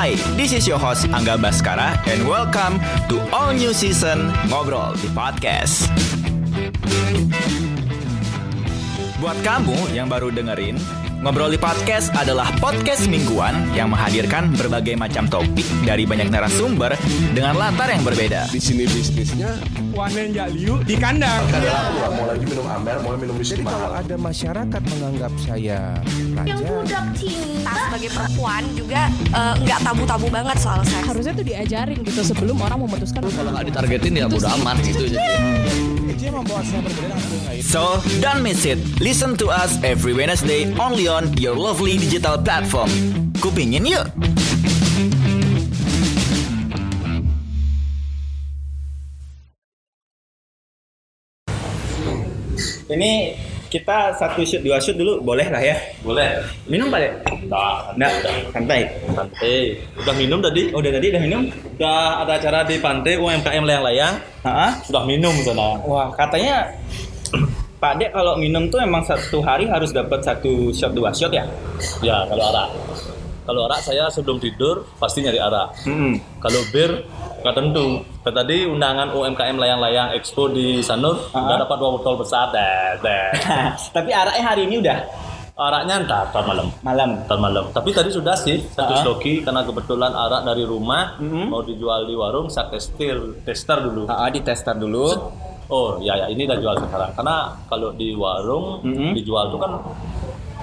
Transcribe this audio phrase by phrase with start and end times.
[0.00, 2.80] Hi, this is your host Angga Baskara and welcome
[3.12, 5.92] to all new season Ngobrol di Podcast.
[9.20, 10.80] Buat kamu yang baru dengerin,
[11.20, 16.96] Ngobrol di Podcast adalah podcast mingguan yang menghadirkan berbagai macam topik dari banyak narasumber
[17.36, 18.48] dengan latar yang berbeda.
[18.48, 19.52] di sini bisnisnya
[19.92, 21.44] Wanen Jaliu di kandang.
[22.16, 26.54] mau lagi minum amer mau minum whisky Jadi kalau ada masyarakat menganggap saya yang raja,
[26.64, 31.04] budak cinta sebagai perempuan juga eh, nggak tabu-tabu banget soal seks.
[31.04, 35.28] harusnya tuh diajarin gitu sebelum orang memutuskan kalau nggak ditargetin ya bodo amat gitu jadi
[36.20, 37.60] itu yang membawa saya berbeda dengan orang lain.
[37.64, 37.82] So,
[38.20, 38.76] don't miss it.
[39.00, 42.88] Listen to us every Wednesday only on your lovely digital platform.
[43.42, 44.06] Kupingin yuk!
[52.90, 53.34] Ini
[53.70, 56.42] kita satu shoot dua shoot dulu boleh lah ya Boleh.
[56.66, 57.12] minum pak dek
[57.46, 58.12] Nah, nggak
[58.50, 58.80] santai
[59.14, 59.78] santai.
[59.94, 60.74] Udah minum tadi?
[60.74, 61.42] oh, udah tadi udah minum
[61.78, 64.14] Udah ada acara di pantai UMKM layang-layang.
[64.42, 64.74] Hah?
[64.82, 65.78] Sudah minum sana.
[65.86, 66.66] Wah, katanya
[67.80, 71.48] Pak Dek kalau minum tuh emang satu hari harus dapat satu shot dua shot ya?
[72.00, 72.68] Ya, kalau arak.
[73.40, 75.72] Kalau arak saya sebelum tidur pasti nyari arak.
[75.82, 76.20] Hmm.
[76.38, 77.08] Kalau bir
[77.40, 78.04] nggak tentu.
[78.20, 81.48] Tadi undangan UMKM layang-layang Expo di Sanur Ah.
[81.48, 83.00] udah dapat dua botol besar deh.
[83.00, 83.28] deh.
[83.96, 85.00] Tapi araknya hari ini udah
[85.56, 86.68] Araknya ntar ntar malam.
[86.80, 87.10] malam.
[87.22, 87.64] Ntar malam.
[87.70, 89.00] Tapi tadi sudah sih satu Ah.
[89.00, 91.48] stoki karena kebetulan arak dari rumah Mhm.
[91.48, 94.04] mau dijual di warung saya testir tester dulu.
[94.06, 95.08] Ah, di tester dulu.
[95.70, 99.14] Oh ya ya ini udah jual sekarang karena kalau di warung Mhm.
[99.14, 99.72] dijual tuh kan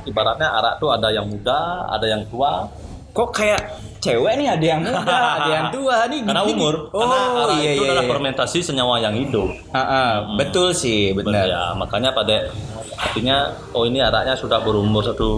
[0.04, 2.68] ibaratnya arak tuh ada yang muda, ada yang tua.
[3.12, 3.62] Kok kayak
[3.98, 5.00] cewek nih ada yang muda,
[5.40, 6.22] ada yang tua nih.
[6.22, 6.54] Karena gini.
[6.54, 7.88] umur, Oh karena arak iya itu iya.
[7.90, 8.12] adalah iya.
[8.12, 9.50] fermentasi senyawa yang hidup.
[9.72, 11.44] Ah, ah, betul sih, benar.
[11.44, 12.52] Ya makanya pada
[12.96, 13.38] artinya
[13.72, 15.30] oh ini araknya sudah berumur satu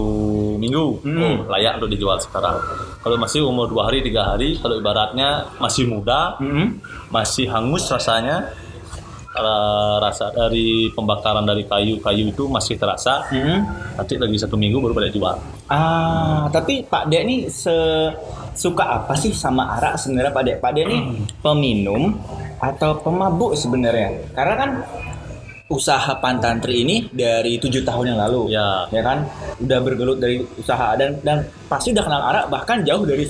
[0.56, 1.18] minggu, Hmm.
[1.18, 2.58] oh layak untuk dijual sekarang.
[3.00, 6.84] Kalau masih umur dua hari tiga hari, kalau ibaratnya masih muda, Mhm.
[7.08, 8.52] masih hangus rasanya,
[10.02, 13.22] rasa dari pembakaran dari kayu-kayu itu masih terasa.
[13.30, 13.58] Mhm.
[13.94, 15.36] Nanti lagi satu minggu baru pada jual.
[15.70, 17.74] Ah, tapi Pak Dek nih se
[18.58, 20.56] suka apa sih sama arak sebenarnya Pak Dek?
[20.58, 21.02] Pak Dek nih
[21.38, 22.18] peminum
[22.58, 24.34] atau pemabuk sebenarnya?
[24.34, 24.70] Karena kan
[25.70, 28.90] usaha Pantantri ini dari tujuh tahun yang lalu, Ya.
[28.90, 29.22] ya kan?
[29.62, 33.22] Udah bergelut dari usaha dan dan pasti udah kenal arak bahkan jauh dari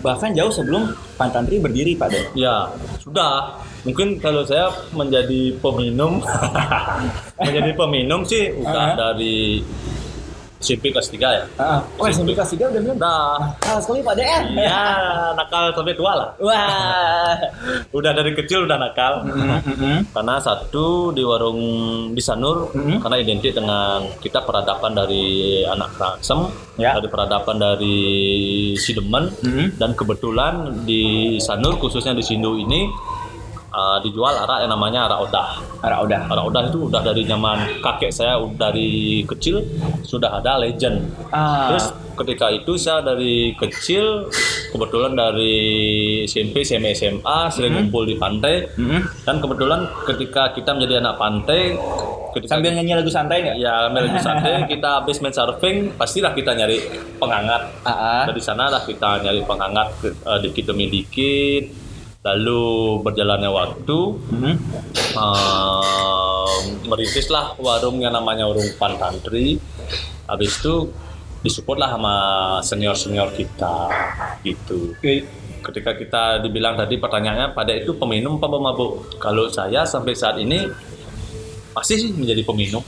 [0.00, 0.88] bahkan jauh sebelum
[1.20, 2.26] Pantantri berdiri Pak Dek.
[2.32, 2.72] Ya,
[3.04, 3.60] sudah.
[3.84, 6.24] Mungkin kalau saya menjadi peminum,
[7.44, 8.60] menjadi peminum sih Ah.
[8.64, 9.60] udah dari
[10.56, 11.44] SMP kelas 3 ya.
[11.60, 12.96] Ah, oh SMP kelas 3 udah minum.
[12.96, 13.36] Udah.
[13.52, 14.24] Nakal sekali Pak Dek.
[14.24, 14.38] ya?
[14.48, 14.80] Iya,
[15.36, 16.28] nakal sampai tua lah.
[16.40, 17.36] Wah.
[18.00, 19.22] Udah dari kecil udah nakal.
[19.22, 20.08] Mhm.
[20.10, 21.60] Karena satu di warung
[22.10, 22.96] di Sanur, Mhm.
[22.98, 25.22] karena identik dengan kita peradaban dari
[25.62, 26.96] anak Raksem, Ya.
[26.96, 28.00] dari peradaban dari
[28.74, 29.76] Sidemen, Mhm.
[29.76, 31.04] dan kebetulan di
[31.38, 32.88] Sanur khususnya di Sindu ini
[33.74, 35.48] uh, dijual arak yang namanya arak odah.
[35.82, 36.20] Arak udah.
[36.28, 38.90] Arak odah itu udah dari zaman kakek saya dari
[39.24, 39.66] kecil
[40.00, 41.02] sudah ada legend.
[41.28, 41.68] Ah.
[41.68, 44.30] Terus ketika itu saya dari kecil
[44.70, 45.54] kebetulan dari
[46.24, 49.26] SMP, SMA, SMA sering ngumpul di pantai Mhm.
[49.26, 51.74] dan kebetulan ketika kita menjadi anak pantai
[52.30, 53.56] ketika Sambil nyanyi lagu santai nggak?
[53.56, 56.82] ya melodi santai kita habis main surfing pastilah kita nyari
[57.16, 58.22] penghangat Ah, ah.
[58.26, 61.83] dari sana lah kita nyari penghangat eh, dikit demi dikit
[62.24, 62.64] lalu
[63.04, 63.98] berjalannya waktu
[64.32, 64.54] Mhm.
[65.14, 66.58] eh,
[66.88, 69.60] merintislah warung yang namanya warung Pantantri
[70.24, 70.88] habis itu
[71.44, 72.14] disupport lah sama
[72.64, 73.92] senior senior kita
[74.40, 74.96] gitu.
[75.64, 80.64] Ketika kita dibilang tadi pertanyaannya pada itu peminum apa pemabuk kalau saya sampai saat ini
[81.76, 82.80] masih sih menjadi peminum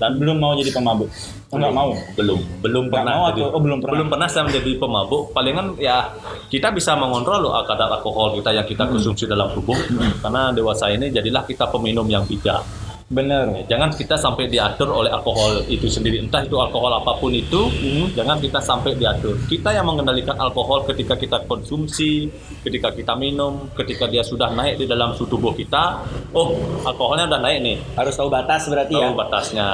[0.00, 1.12] dan belum mau jadi pemabuk.
[1.50, 1.90] Oh, nggak mau.
[2.14, 4.26] belum belum Nggak pernah mau jadi atau- oh, belum pernah.
[4.26, 6.14] saya menjadi pemabuk palingan ya
[6.46, 8.72] kita bisa mengontrol loh kadar alkohol kita yang Hmm.
[8.72, 9.74] kita konsumsi dalam tubuh
[10.20, 12.62] karena dewasa ini jadilah kita peminum yang bijak
[13.10, 13.66] Bener.
[13.66, 18.06] jangan kita sampai diatur oleh alkohol itu sendiri entah itu alkohol apa pun itu Hmm.
[18.14, 22.30] jangan kita sampai diatur kita yang mengendalikan alkohol ketika kita konsumsi
[22.62, 26.54] ketika kita minum ketika dia sudah naik di dalam suhu tubuh kita oh
[26.86, 29.18] alkoholnya udah naik nih Harus tahu batas berarti tahu ya.
[29.18, 29.68] batasnya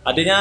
[0.00, 0.38] artinya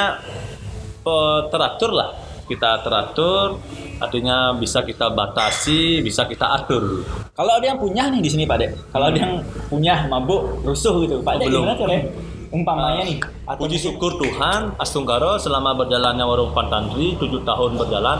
[1.03, 2.09] eh, teratur lah
[2.47, 3.59] kita teratur
[3.99, 8.57] artinya bisa kita batasi bisa kita atur Kalau ada yang punya nih di sini Pak
[8.57, 8.71] Dek.
[8.89, 9.33] Kalau ada yang
[9.67, 11.61] punya mabuk rusuh gitu, Pak Oh, Dek belum.
[11.63, 12.03] gimana caranya?
[12.49, 13.17] Umpamanya nih.
[13.45, 18.17] Atau Puji mungkin- syukur Tuhan, Astunggaro selama berjalannya warung Pantantri 7 tahun berjalan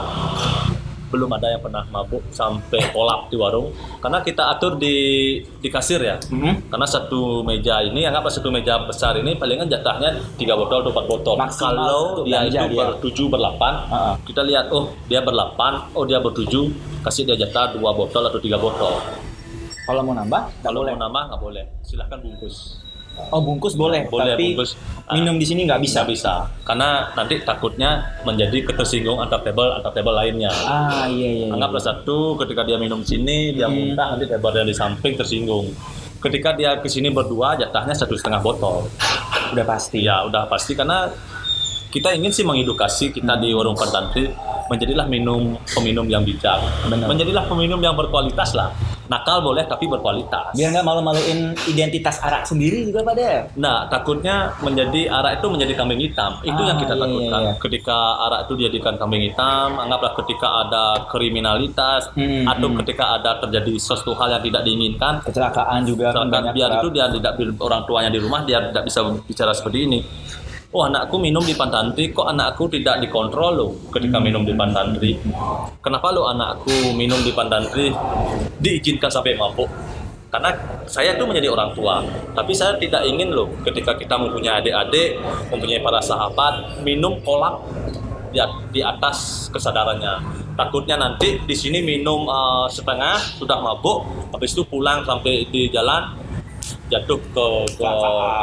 [1.10, 3.68] belum ada yang pernah mabuk sampai kolap di warung
[3.98, 4.94] karena kita atur di
[5.42, 6.70] di kasir ya Mhm.
[6.70, 11.06] karena satu meja ini anggaplah satu meja besar ini palingan jatahnya tiga botol atau empat
[11.06, 12.86] botol Maksimal kalau dia itu dia.
[12.86, 14.14] bertujuh berlapan Ah.
[14.22, 16.70] kita lihat oh dia berlapan oh dia bertujuh
[17.00, 18.94] kasih dia jatah dua botol atau tiga botol
[19.80, 20.94] Kalau mau nambah, kalau boleh.
[20.94, 22.78] mau nambah nggak boleh silahkan bungkus
[23.28, 24.74] Oh bungkus boleh, Boleh, tapi bungkus.
[25.10, 26.00] minum di sini nggak bisa.
[26.02, 27.90] bisa bisa karena nanti takutnya
[28.22, 31.44] menjadi ketersinggung antar table antar table lainnya Ah iya iya.
[31.44, 31.48] iya.
[31.50, 33.74] Anggaplah satu, ketika dia minum sini, dia Hmm.
[33.90, 35.70] muntah, nanti lebar yang di samping tersinggung.
[36.16, 38.86] Ketika dia ke sini berdua, jatahnya satu setengah botol.
[39.50, 40.00] udah pasti.
[40.00, 41.08] Ya, udah pasti karena
[41.90, 44.30] kita ingin sih mengedukasi kita di warung Pantantri
[44.66, 47.10] menjadilah minum peminum yang bijak, Benar.
[47.10, 48.70] menjadilah peminum yang berkualitas lah.
[49.10, 50.54] Nakal boleh tapi berkualitas.
[50.54, 53.50] Biar nggak malu-maluin identitas arak sendiri juga pada.
[53.58, 56.38] Nah, takutnya menjadi arak itu menjadi kambing hitam.
[56.40, 57.40] Itu Ah, yang kita iya, takutkan.
[57.42, 57.58] iya, iya.
[57.58, 62.78] Ketika arak itu dijadikan kambing hitam, anggaplah ketika ada kriminalitas Hmm, atau hmm.
[62.78, 66.54] ketika ada terjadi sesuatu hal yang tidak diinginkan, Kecelakaan juga kan banyak.
[66.54, 66.78] biar Kak.
[66.78, 69.98] itu dia tidak orang tuanya di rumah, dia tidak bisa bicara seperti ini.
[70.70, 75.18] Oh anakku minum di pantantri, kok anakku tidak dikontrol loh ketika minum di pantantri?
[75.82, 77.90] Kenapa lo anakku minum di pantantri
[78.62, 79.66] diizinkan sampai mabuk?
[80.30, 80.54] Karena
[80.86, 82.06] saya itu menjadi orang tua,
[82.38, 85.18] tapi saya tidak ingin loh ketika kita mempunyai adik-adik,
[85.50, 87.66] mempunyai para sahabat, minum kolak
[88.30, 88.38] di,
[88.70, 90.22] di atas kesadarannya.
[90.54, 96.14] Takutnya nanti di sini minum eh, setengah sudah mabuk, habis itu pulang sampai di jalan
[96.90, 97.46] jatuh ke,
[97.78, 97.84] ke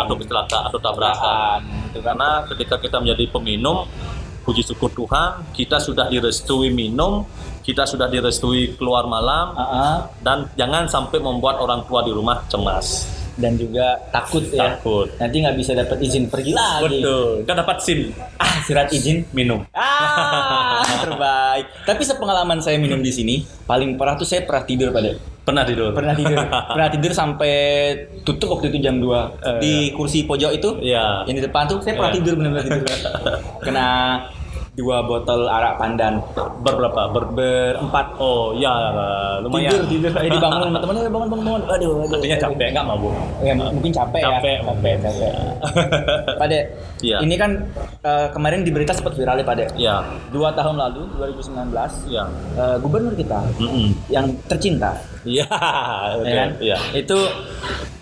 [0.01, 1.59] atau kecelakaan atau tabrakan.
[1.91, 1.99] Kan.
[1.99, 3.85] Karena ketika kita menjadi peminum,
[4.41, 7.27] puji syukur Tuhan, kita sudah direstui minum,
[7.61, 9.95] kita sudah direstui keluar malam, Ah, ah.
[10.23, 14.79] dan jangan sampai membuat orang tua di rumah cemas, dan juga takut ya.
[14.79, 15.11] takut.
[15.19, 17.03] Nanti nggak bisa dapat izin pergi lagi.
[17.03, 17.99] Betul, kita dapat SIM
[18.39, 19.67] Ah, surat izin minum.
[19.75, 21.65] Ah, terbaik.
[21.83, 23.35] Tapi sepengalaman saya minum di sini,
[23.67, 25.11] paling parah tuh saya pernah tidur pada.
[25.47, 25.95] Pernah tidur?
[25.95, 26.37] Pernah tidur.
[26.75, 27.53] pernah tidur sampai
[28.21, 30.69] tutup waktu itu jam 2 Eh, di kursi pojok itu.
[30.83, 31.23] Iya.
[31.23, 32.17] Yang di depan tuh saya pernah Iya.
[32.19, 32.83] tidur benar-benar tidur.
[33.65, 33.87] Kena
[34.77, 36.21] dua botol arak pandan
[36.61, 37.09] Berberapa?
[37.09, 38.69] Ber berempat oh ya
[39.41, 39.73] lumayan.
[39.73, 42.67] tidur tidur saya dibangun sama teman "Eh, bangun bangun bangun aduh aduh Artinya aduh." capek
[42.69, 43.13] nggak mabuk?
[43.41, 44.53] ya, mungkin capek, Capek.
[44.53, 45.33] ya capek capek
[46.39, 46.59] Pade
[46.97, 47.17] Iya.
[47.21, 47.51] ini kan
[48.01, 49.95] eh, kemarin di berita sempat viral ya Pade Ya,
[50.29, 51.73] dua tahun lalu 2019
[52.07, 52.23] ya.
[52.53, 53.97] eh, gubernur kita Mm-mm.
[54.07, 54.93] yang tercinta
[55.23, 56.49] Iya, ya oke, kan?
[56.59, 56.77] iya.
[56.93, 57.17] itu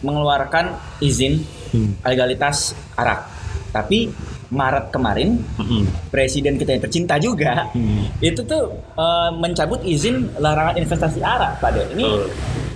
[0.01, 1.91] mengeluarkan izin Hmm.
[2.01, 3.27] legalitas arak
[3.69, 4.07] tapi
[4.55, 5.83] Maret kemarin Mm-mm.
[6.09, 8.07] presiden kita yang tercinta juga Hmm.
[8.19, 8.63] itu tuh
[8.95, 12.07] eh, mencabut izin larangan investasi arak pada ini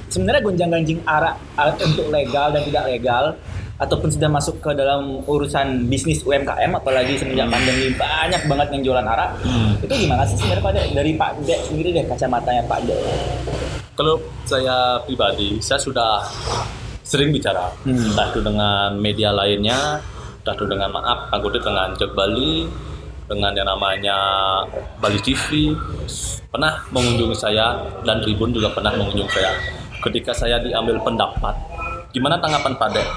[0.06, 3.24] sebenarnya gonjang-ganjing arak arak untuk legal dan tidak legal
[3.78, 9.08] ataupun sudah masuk ke dalam urusan bisnis UMKM apalagi semenjak pandemi banyak banget yang jualan
[9.08, 9.80] arak Hmm.
[9.80, 10.86] itu gimana sih sebenarnya Pak Dek?
[10.92, 13.00] dari Pak Dek sendiri deh kacamatanya Pak Dek
[13.92, 16.24] Kalau saya pribadi, saya sudah
[17.02, 18.00] sering bicara, Hmm.
[18.06, 20.00] entah itu dengan media lainnya,
[20.54, 22.66] itu dengan maaf, anggota dengan Jog Bali,
[23.30, 24.18] dengan yang namanya
[24.98, 25.74] Bali TV,
[26.50, 29.52] pernah mengunjungi saya dan Tribun juga pernah mengunjungi saya.
[30.00, 31.54] Ketika saya diambil pendapat,
[32.10, 33.10] gimana tanggapan Pak Dek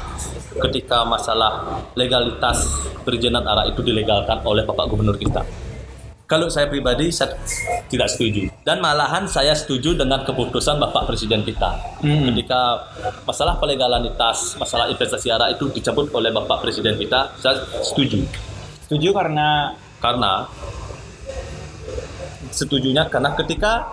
[0.53, 2.69] ketika masalah legalitas
[3.07, 5.41] perizinan arak itu dilegalkan oleh Bapak Gubernur kita?
[6.33, 7.37] Kalau saya pribadi saya
[7.93, 8.49] tidak setuju.
[8.65, 11.77] Dan malahan saya setuju dengan keputusan Bapak Presiden kita.
[12.01, 12.33] Hmm.
[12.33, 12.89] ketika
[13.29, 18.25] masalah pelegalitas masalah investasi arak itu dicabut oleh Bapak Presiden kita saya setuju.
[18.89, 20.49] Setuju karena karena
[22.49, 23.93] setujunya karena ketika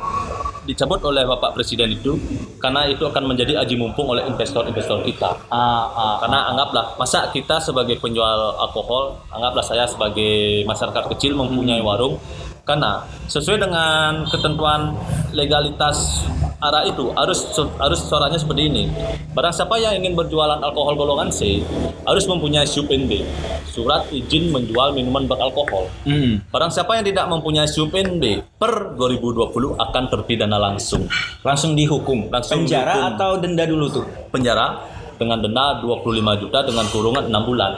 [0.69, 2.13] dicabut oleh Bapak Presiden itu
[2.61, 5.33] karena itu akan menjadi aji mumpung oleh investor-investor kita.
[5.49, 11.81] Ah, ah, karena anggaplah masa kita sebagai penjual alkohol anggaplah saya sebagai masyarakat kecil mempunyai
[11.81, 12.21] warung
[12.69, 14.93] karena sesuai dengan ketentuan
[15.33, 17.39] legalitas arak itu harus
[17.79, 18.83] harus suaranya seperti ini
[19.31, 21.63] barang siapa yang ingin berjualan alkohol golongan C
[22.03, 23.23] harus mempunyai SUPNB
[23.71, 26.51] surat izin menjual minuman beralkohol hmm.
[26.51, 28.23] barang siapa yang tidak mempunyai SUPNB
[28.59, 31.07] per 2020 akan terpidana langsung
[31.47, 33.09] langsung dihukum Langsung penjara dihukum.
[33.15, 37.71] atau denda dulu tuh penjara dengan denda 25 juta dengan kurungan 6 bulan.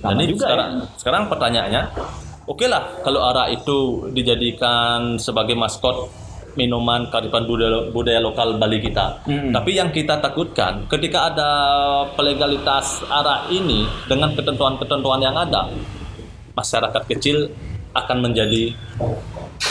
[0.00, 1.82] Dan ini juga sekarang, sekarang pertanyaannya,
[2.48, 6.08] oke lah kalau arak itu dijadikan sebagai maskot
[6.56, 9.22] minuman kearifan budaya, budaya lokal Bali kita.
[9.28, 9.52] Mm-mm.
[9.52, 11.50] Tapi yang kita takutkan ketika ada
[12.16, 15.68] pelegalitas arak ini dengan ketentuan-ketentuan yang ada,
[16.56, 17.52] masyarakat kecil
[17.92, 18.72] akan menjadi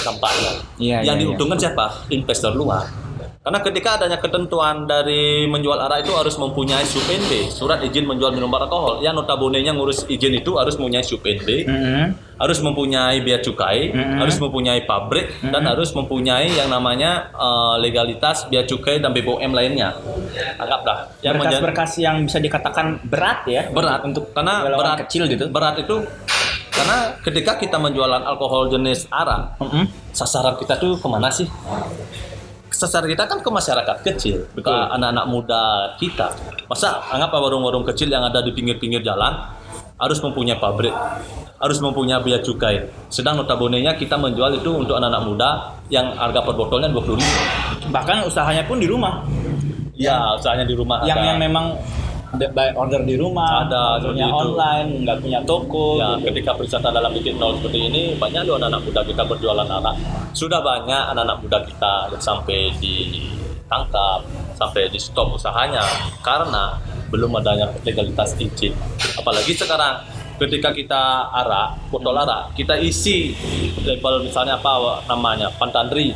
[0.05, 0.51] dampaknya.
[0.81, 1.21] Iya, yang iya.
[1.25, 2.09] diuntungkan siapa?
[2.09, 3.04] Investor luar.
[3.45, 8.57] Karena ketika adanya ketentuan dari menjual arak itu harus mempunyai SUPNB, surat izin menjual minuman
[8.57, 9.05] beralkohol.
[9.05, 12.05] Yang notabene-nya ngurus izin itu harus mempunyai SUPNB, Mhm.
[12.41, 14.17] harus mempunyai bea cukai, Mm-mm.
[14.17, 19.93] harus mempunyai pabrik dan harus mempunyai yang namanya eh, legalitas bea cukai dan BPOM lainnya.
[20.57, 25.45] Anggaplah yang Berkas-berkas yang bisa dikatakan berat ya berat untuk karena golongan berat kecil gitu.
[25.53, 26.01] Berat itu
[26.73, 29.85] karena ketika kita menjualan alkohol jenis arak, Mhm.
[30.11, 31.45] sasaran kita tuh ke mana sih?
[32.75, 36.27] Sasaran kita kan ke masyarakat kecil, ke anak-anak muda kita.
[36.67, 39.31] Masa anggap warung-warung kecil yang ada di pinggir-pinggir jalan
[39.95, 40.91] harus mempunyai pabrik,
[41.55, 42.83] harus mempunyai bea cukai.
[43.07, 45.49] Sedang notabene-nya kita menjual itu untuk anak-anak muda
[45.87, 47.39] yang harga per botolnya 20 ribu.
[47.95, 49.23] Bahkan usahanya pun di rumah.
[49.95, 51.27] Ya, usahanya di rumah Yang ada.
[51.31, 51.65] yang memang
[52.35, 54.31] by order di rumah, Ada, itu.
[54.31, 55.97] online, nggak punya toko.
[55.99, 56.31] Ya, gitu.
[56.31, 59.95] ketika berwisata dalam titik nol seperti ini, banyak loh anak-anak muda kita berjualan anak.
[60.35, 64.19] Sudah banyak anak-anak muda kita yang sampai ditangkap,
[64.55, 65.83] sampai di stop usahanya
[66.23, 66.79] karena
[67.11, 68.75] belum adanya legalitas izin.
[69.15, 70.03] Apalagi sekarang
[70.35, 73.31] ketika kita arak, botol arak, kita isi
[73.83, 76.11] label misalnya apa namanya, pantandri.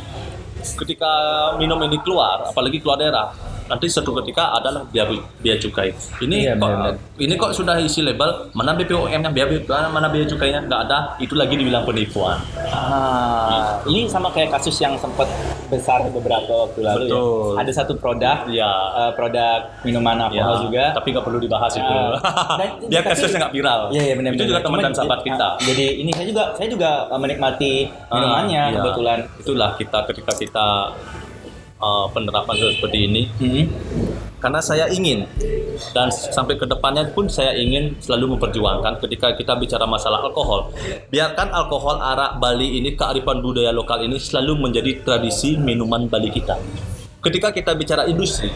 [0.60, 1.08] Ketika
[1.56, 3.32] minum ini keluar, apalagi keluar daerah,
[3.70, 5.06] nanti suatu ketika adalah biaya
[5.38, 5.94] biaya cukai.
[6.18, 6.94] Ini Iya, kok benar-benar.
[7.16, 11.32] ini kok sudah isi label mana BPOM-nya biaya biaya- mana biaya cukainya nggak ada itu
[11.32, 15.30] lagi dibilang penipuan Ah, ini sama kayak kasus yang sempat
[15.66, 17.20] besar beberapa waktu lalu Betul.
[17.54, 17.60] ya.
[17.60, 20.84] Ada satu produk, ya eh, produk minuman alkohol ya, juga.
[20.92, 24.30] tapi nggak perlu dibahas itu Ah, dan- biar tapi- kasusnya nggak viral Iya iya benar
[24.32, 27.72] itu juga teman dan sahabat kita Jadi ini saya juga saya juga menikmati
[28.08, 28.76] Ah, minumannya iya.
[28.76, 29.18] kebetulan.
[29.38, 30.66] itulah kita ketika kita
[31.80, 33.66] uh, penerapan seperti ini Hmm.
[34.40, 35.24] karena saya ingin
[35.92, 40.72] dan sampai ke depannya pun saya ingin selalu memperjuangkan ketika kita bicara masalah alkohol
[41.08, 46.56] biarkan alkohol arak Bali ini kearifan budaya lokal ini selalu menjadi tradisi minuman Bali kita
[47.20, 48.48] ketika kita bicara industri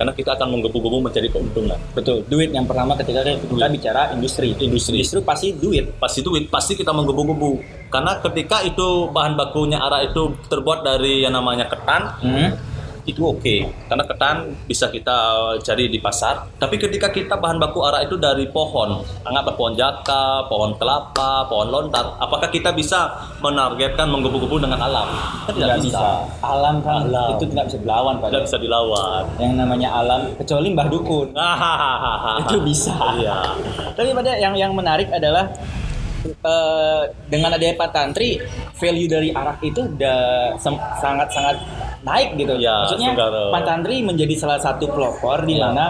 [0.00, 3.68] karena kita akan menggebu-gebu mencari keuntungan Betul, duit yang pertama ketika kita Duit.
[3.68, 4.56] bicara industri.
[4.56, 4.96] Industri.
[5.04, 5.92] Industri pasti duit.
[6.00, 11.34] pasti duit pasti kita menggebu-gebu karena ketika itu bahan bakunya arak itu terbuat dari yang
[11.34, 12.54] namanya ketan Hmm.
[13.02, 13.56] itu oke
[13.88, 15.16] karena ketan bisa kita
[15.58, 20.24] cari di pasar tapi ketika kita bahan baku arak itu dari pohon anggaplah pohon jaka
[20.46, 23.08] pohon kelapa pohon lontar apakah kita bisa
[23.40, 25.08] menargetkan menggebu-gebu dengan alam
[25.42, 25.96] kan tidak Tidak bisa.
[25.96, 26.10] bisa.
[26.44, 27.28] Alam kan Alam.
[27.34, 28.26] itu tidak bisa dilawan Pak.
[28.28, 31.26] tidak bisa dilawan Yang namanya alam kecuali Mbah Dukun.
[32.44, 32.94] itu bisa.
[33.16, 33.38] iya
[33.90, 35.48] Tapi pada yang yang menarik adalah
[36.26, 38.40] eh, dengan adanya Pak Tantri,
[38.76, 40.20] value dari arak itu udah
[41.00, 41.56] sangat sangat
[42.00, 42.56] naik gitu.
[42.56, 45.66] Ya, Maksudnya segar- Pak Tantri menjadi salah satu pelopor di Ya.
[45.66, 45.84] mana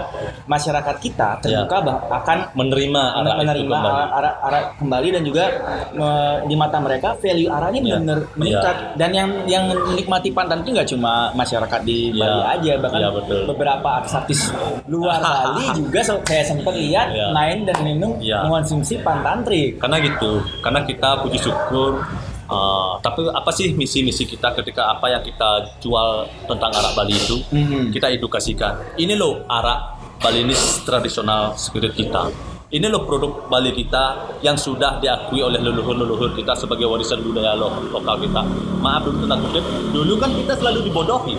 [0.45, 1.95] masyarakat kita terbuka Ya.
[2.12, 4.11] akan menerima itu menerima kembali.
[4.12, 5.45] arak arak kembali dan juga
[5.93, 6.09] me-
[6.45, 7.87] di mata mereka value araknya Ya.
[7.93, 8.88] benar-benar meningkat Ya.
[8.97, 12.19] dan yang yang menikmati pantan itu nggak cuma masyarakat di Ya.
[12.21, 13.40] Bali aja bahkan Ya, betul.
[13.47, 14.40] beberapa artis-artis
[14.87, 17.31] luar Bali juga so- saya sempat lihat Ya.
[17.31, 18.43] main dan minum Ya.
[18.43, 22.02] mengonsumsi pantantri karena gitu karena kita puji syukur
[22.50, 26.09] uh, tapi apa sih misi-misi kita ketika apa yang kita jual
[26.45, 27.90] tentang arak Bali itu Mhm.
[27.90, 29.78] kita edukasikan ini loh arak
[30.19, 30.52] Bali ini
[30.85, 32.28] tradisional spirit kita
[32.71, 37.83] ini loh produk Bali kita yang sudah diakui oleh leluhur-leluhur kita sebagai warisan budaya lo-
[37.90, 38.47] lokal kita.
[38.78, 41.35] Maaf dulu tentang kutip, dulu kan kita selalu dibodohi.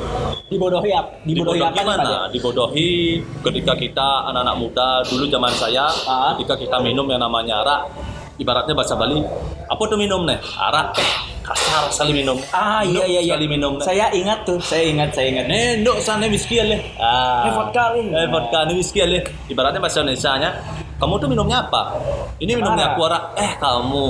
[0.52, 2.04] dibodohi apa dibodohi, apa nih, Pak, gimana?
[2.04, 2.20] ya?
[2.28, 2.92] Dibodohi
[3.40, 6.36] ketika kita anak-anak muda dulu zaman saya Ah.
[6.36, 7.82] ketika kita minum yang namanya arak
[8.42, 9.22] ibaratnya bahasa Bali
[9.70, 10.98] apa tuh minum nih arak
[11.46, 13.86] kasar sekali minum ah iya iya iya minum nih.
[13.86, 16.78] saya ingat tuh saya ingat saya ingat Eh, nduk sana whisky ya, Le.
[16.96, 17.50] Ah.
[17.50, 18.02] Eh, vodka, Le.
[18.08, 19.20] Eh, vodka, ini whisky ya, Le.
[19.52, 20.50] Ibaratnya bahasa Indonesia nya,
[20.96, 21.98] kamu tuh minumnya apa?
[22.40, 23.24] Ini minumnya aku arak.
[23.36, 24.06] Eh, kamu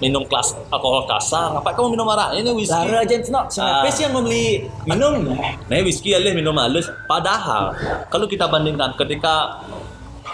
[0.00, 1.60] minum kelas alkohol kasar.
[1.60, 2.38] Apa kamu minum arak?
[2.40, 2.72] Ini whisky.
[2.72, 5.34] Lara aja no, siapa sih yang mau beli minum?
[5.68, 6.88] Nah, whisky ya, Le, minum halus.
[7.04, 7.74] Padahal,
[8.08, 9.60] kalau kita bandingkan ketika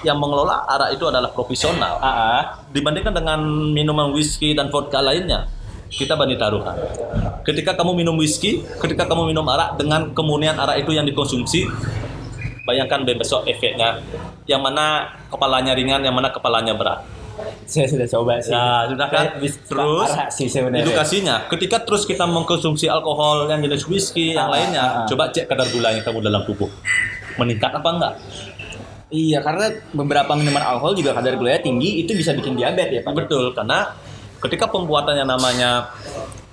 [0.07, 2.63] yang mengelola arak itu adalah profesional, ah.
[2.71, 5.51] dibandingkan dengan minuman whisky dan vodka lainnya,
[5.91, 6.77] kita banding taruhan.
[7.43, 11.67] Ketika kamu minum whisky, ketika kamu minum arak dengan kemurnian arak itu yang dikonsumsi,
[12.69, 14.05] bayangkan besok efeknya.
[14.45, 14.85] Yang mana
[15.33, 17.01] kepalanya ringan, yang mana kepalanya berat.
[17.69, 19.39] saya sudah coba sih Nah, sudah kan?
[19.39, 24.83] Terus sih sebenarnya edukasinya, ketika terus kita mengkonsumsi alkohol yang jenis whisky, yang Ah, lainnya,
[24.83, 25.07] ah, ah.
[25.07, 26.67] coba cek kadar gulanya kamu dalam tubuh.
[27.39, 28.15] Meningkat apa enggak?
[29.09, 33.13] Iya, karena beberapa minuman alkohol juga kadar gulanya tinggi, itu bisa bikin diabetes ya, Pak.
[33.17, 33.97] Betul, karena
[34.39, 35.91] ketika pembuatannya namanya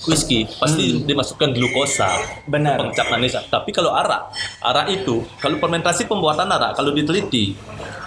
[0.03, 2.51] whisky pasti dimasukkan glukosa Hmm.
[2.51, 2.77] Benar.
[2.77, 4.27] pengecap manis tapi kalau arak
[4.59, 7.53] arak itu kalau fermentasi pembuatan arak kalau diteliti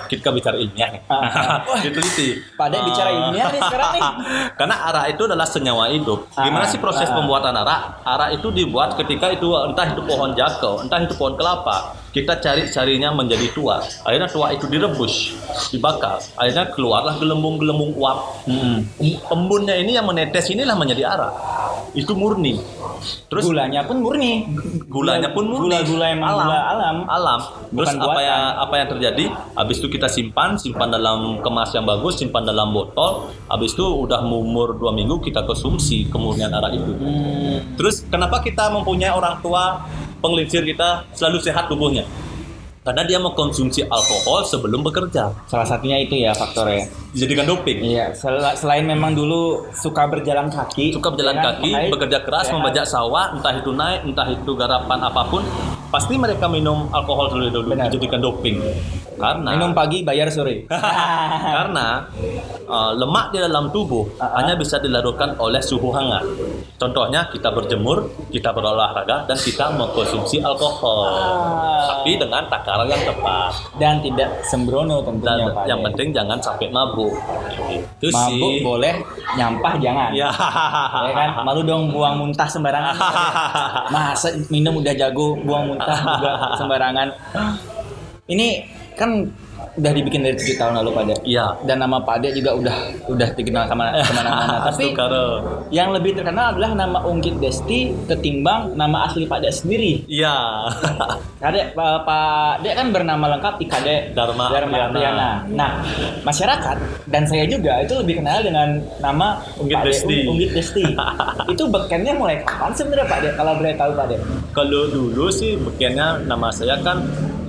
[0.07, 1.05] kita bicara ilmiah.
[1.05, 1.61] Ah.
[1.85, 2.41] Diteliti.
[2.57, 3.17] Pak Dek bicara Ah.
[3.21, 4.03] ilmiah nih sekarang nih.
[4.59, 6.33] Karena arak itu adalah senyawa hidup.
[6.33, 8.01] Gimana Ah, sih proses pembuatan arak?
[8.03, 11.93] Arak itu dibuat ketika itu entah itu pohon jakau, entah itu pohon kelapa.
[12.19, 13.79] Kita cari-carinya menjadi tua.
[14.03, 15.39] Akhirnya tua itu direbus,
[15.71, 16.19] dibakar.
[16.35, 18.43] Akhirnya keluarlah gelembung-gelembung uap.
[18.45, 18.83] Hmm.
[18.99, 21.33] Em- Embunnya ini yang menetes inilah menjadi arak.
[21.95, 22.59] Itu murni.
[23.31, 24.45] Terus Gulanya pun murni.
[24.91, 25.71] gulanya pun murni.
[25.71, 26.97] Gula-gula emang gula alam.
[27.07, 27.41] Alam.
[27.71, 28.27] Terus Bukan apa buatan.
[28.27, 29.25] yang apa yang terjadi?
[29.55, 33.31] Habis itu kita simpan, simpan dalam kemas yang bagus, simpan dalam botol.
[33.47, 36.93] Habis itu udah umur dua minggu kita konsumsi kemurnian arak itu.
[36.93, 37.79] Hmm.
[37.79, 39.87] Terus kenapa kita mempunyai orang tua
[40.19, 42.05] penglincir kita selalu sehat tubuhnya?
[42.79, 45.29] Karena dia mengkonsumsi alkohol sebelum bekerja.
[45.45, 46.89] Salah satunya itu ya faktornya.
[47.13, 47.85] Dijadikan doping.
[47.85, 51.49] Iya, sel- selain memang dulu suka berjalan kaki, Suka berjalan ya kan?
[51.61, 52.57] kaki, Makanya bekerja keras, sehat.
[52.57, 55.45] membajak sawah, entah itu naik, entah itu garapan apa pun,
[55.89, 57.93] pasti mereka minum alkohol terlebih dahulu Benar.
[57.93, 58.57] dijadikan doping.
[59.19, 60.65] Karena Minum pagi, bayar sore.
[61.59, 62.07] karena
[62.65, 64.39] uh, lemak di dalam tubuh ah.
[64.39, 66.23] hanya bisa dilarutkan oleh suhu hangat.
[66.79, 71.11] Contohnya kita berjemur, kita berolahraga dan kita mengkonsumsi alkohol.
[71.11, 71.99] Ah.
[71.99, 73.51] Tapi dengan takaran yang tepat.
[73.83, 75.65] Dan tidak sembrono Dan tentunya Pak.
[75.67, 75.87] yang Dek.
[75.91, 77.13] penting jangan sampai mabuk.
[77.99, 78.63] Itu Mabuk sih.
[78.63, 78.95] boleh,
[79.35, 80.11] nyampah jangan.
[80.15, 80.31] Ya.
[80.99, 82.95] Ya kan, malu dong buang muntah sembarangan.
[83.95, 87.09] Masa minum udah jago, buang muntah juga sembarangan.
[88.29, 88.49] Ini
[88.99, 89.31] kan
[89.79, 91.15] udah dibikin dari tujuh tahun lalu pada.
[91.23, 91.47] Iya.
[91.63, 92.77] Dan nama Pak juga udah
[93.07, 94.57] udah dikenal sama ke mana-mana.
[94.67, 94.85] Tapi
[95.71, 100.03] yang lebih terkenal adalah nama Unggit Desti ketimbang nama asli Pak sendiri.
[100.11, 100.35] Iya.
[101.43, 104.91] Kade Pak Pak Dek kan bernama lengkap Ikade Dharma Dharma Priyana.
[104.91, 105.31] Priyana.
[105.55, 105.71] Nah,
[106.27, 106.77] masyarakat
[107.07, 110.27] dan saya juga itu lebih kenal dengan nama Pak Dek, Desti.
[110.27, 110.83] Unggit Desti.
[111.55, 113.33] itu bekennya mulai kapan sebenarnya Pak Dek?
[113.39, 114.21] Kalau boleh tahu Pak Dek?
[114.51, 117.07] Kalau dulu sih bekennya nama saya kan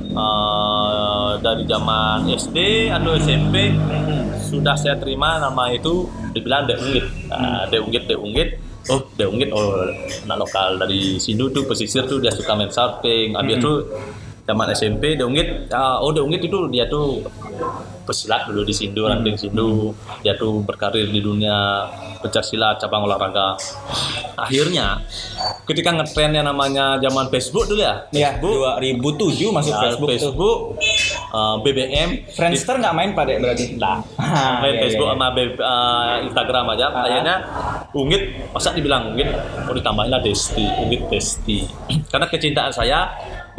[0.10, 3.74] eh, dari zaman SD atau SMP
[4.50, 7.06] sudah saya terima nama itu dibilang Dek Unggit.
[7.30, 8.50] Nah, Dek Unggit, Dek Unggit.
[8.90, 9.86] Oh, Dek Unggit, oh
[10.26, 13.38] anak lokal dari Sindu tuh pesisir tuh dia suka main surfing.
[13.38, 13.74] Habis itu
[14.50, 17.22] zaman SMP Dek Unggit, ah, oh Dek Unggit itu dia tuh
[18.10, 19.94] pesilat dulu di Sindu, ranting Sindu.
[20.26, 21.86] Dia tuh berkarir di dunia
[22.18, 23.54] pencak silat, cabang olahraga.
[24.34, 25.06] Akhirnya,
[25.70, 30.16] ketika ngetren yang namanya zaman Facebook dulu ya, Ya, 2007 masuk ya, Facebook, tuh.
[30.18, 30.58] Facebook,
[31.30, 33.66] uh, BBM, Friendster nggak main Pak Dek berarti?
[33.78, 35.16] Nah, Ah, main iya, Facebook iya.
[35.16, 36.86] sama uh, Instagram aja.
[36.90, 37.06] Ah.
[37.06, 37.36] Akhirnya
[37.94, 39.30] Unggit, masa dibilang Unggit,
[39.68, 41.68] mau ditambahin lah Desti, Unggit Desti.
[42.12, 43.00] Karena kecintaan saya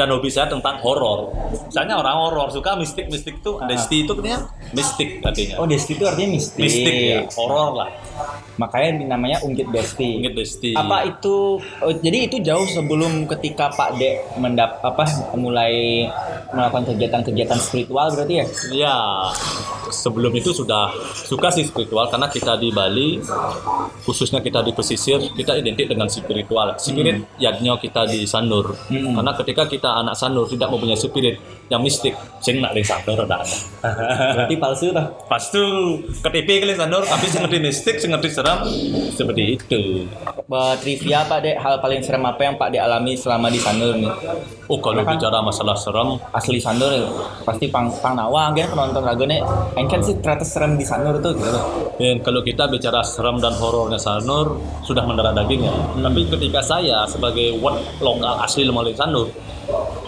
[0.01, 1.29] dan hobi saya tentang horor.
[1.69, 3.69] Misalnya orang horor suka mistik-mistik tuh, Ah.
[3.69, 4.40] Desti itu katanya
[4.71, 5.55] mistik artinya.
[5.59, 6.63] Oh, Desti itu artinya mistik.
[6.63, 7.91] mistik ya, horor lah.
[8.61, 10.21] Makanya namanya Unggit Desti.
[10.21, 10.73] Unggit Desti.
[10.77, 11.59] Apa itu?
[11.59, 16.05] oh, jadi itu jauh sebelum ketika Pak Dek mendap apa mulai
[16.53, 18.47] melakukan kegiatan-kegiatan spiritual berarti ya?
[18.71, 18.99] Ya,
[19.89, 23.17] sebelum itu sudah suka sih spiritual karena kita di Bali,
[24.05, 26.77] khususnya kita di pesisir, kita identik dengan spiritual.
[26.77, 28.77] Spirit yadnya kita di Sanur.
[28.93, 29.17] Hmm.
[29.17, 31.41] Karena ketika kita anak Sanur tidak mempunyai spirit
[31.73, 32.13] yang mistik,
[32.45, 33.41] sing nak ling Sanur ada.
[34.35, 35.07] Berarti palsu toh?
[35.27, 35.63] Pas tu
[36.23, 38.63] KTP kali Sanur, tapi sing ngerti mistik, sing ngerti seram,
[39.15, 40.07] seperti itu.
[40.51, 43.95] Bah, trivia Pak Dek, hal paling serem apa yang Pak Dek alami selama di Sanur
[43.99, 44.11] nih?
[44.71, 47.07] Oh kalau Kan- bicara masalah serem, Asli Sanur ya,
[47.43, 49.43] pasti pang pang nawa kan penonton lagune.
[49.75, 51.61] Engken sih ternyata serem di Sanur tuh gitu.
[51.99, 55.75] Dan kalau kita bicara serem dan horornya Sanur sudah mendarah dagingnya.
[55.99, 59.31] Tapi ketika saya sebagai wat lokal asli Lemali Sanur,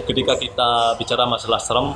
[0.06, 1.94] ketika kita bicara masalah serem,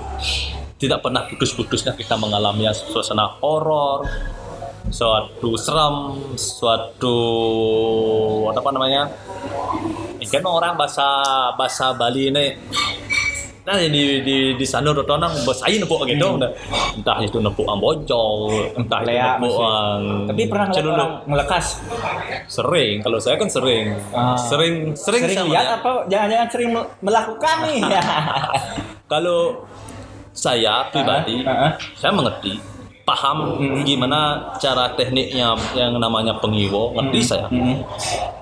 [0.77, 4.05] tidak pernah putus-putusnya kita mengalami suasana horor,
[4.87, 5.97] suatu serem,
[6.37, 7.17] suatu
[8.53, 9.09] apa namanya?
[10.19, 11.07] Kan orang bahasa
[11.55, 12.47] bahasa Bali ini
[13.67, 16.39] Nah di di di sana tuh orang bersaing nepuk gitu,
[16.95, 19.75] entah itu nepuk ang bojol, entah itu Lea, nepuk maksudnya.
[19.75, 20.95] ang Tapi pernah ngeliat celuluk.
[20.95, 21.67] orang ngelekas?
[22.47, 24.39] Sering, kalau saya kan sering, Ah.
[24.39, 27.81] sering, sering, Sering lihat apa jangan-jangan sering mel- melakukan nih?
[29.13, 29.67] Kalau
[30.37, 31.73] saya pribadi, Ah, ah.
[31.97, 32.61] saya mengerti,
[33.07, 37.47] paham gimana cara tekniknya yang namanya pengiwo, ngerti saya.
[37.47, 37.81] Hmm.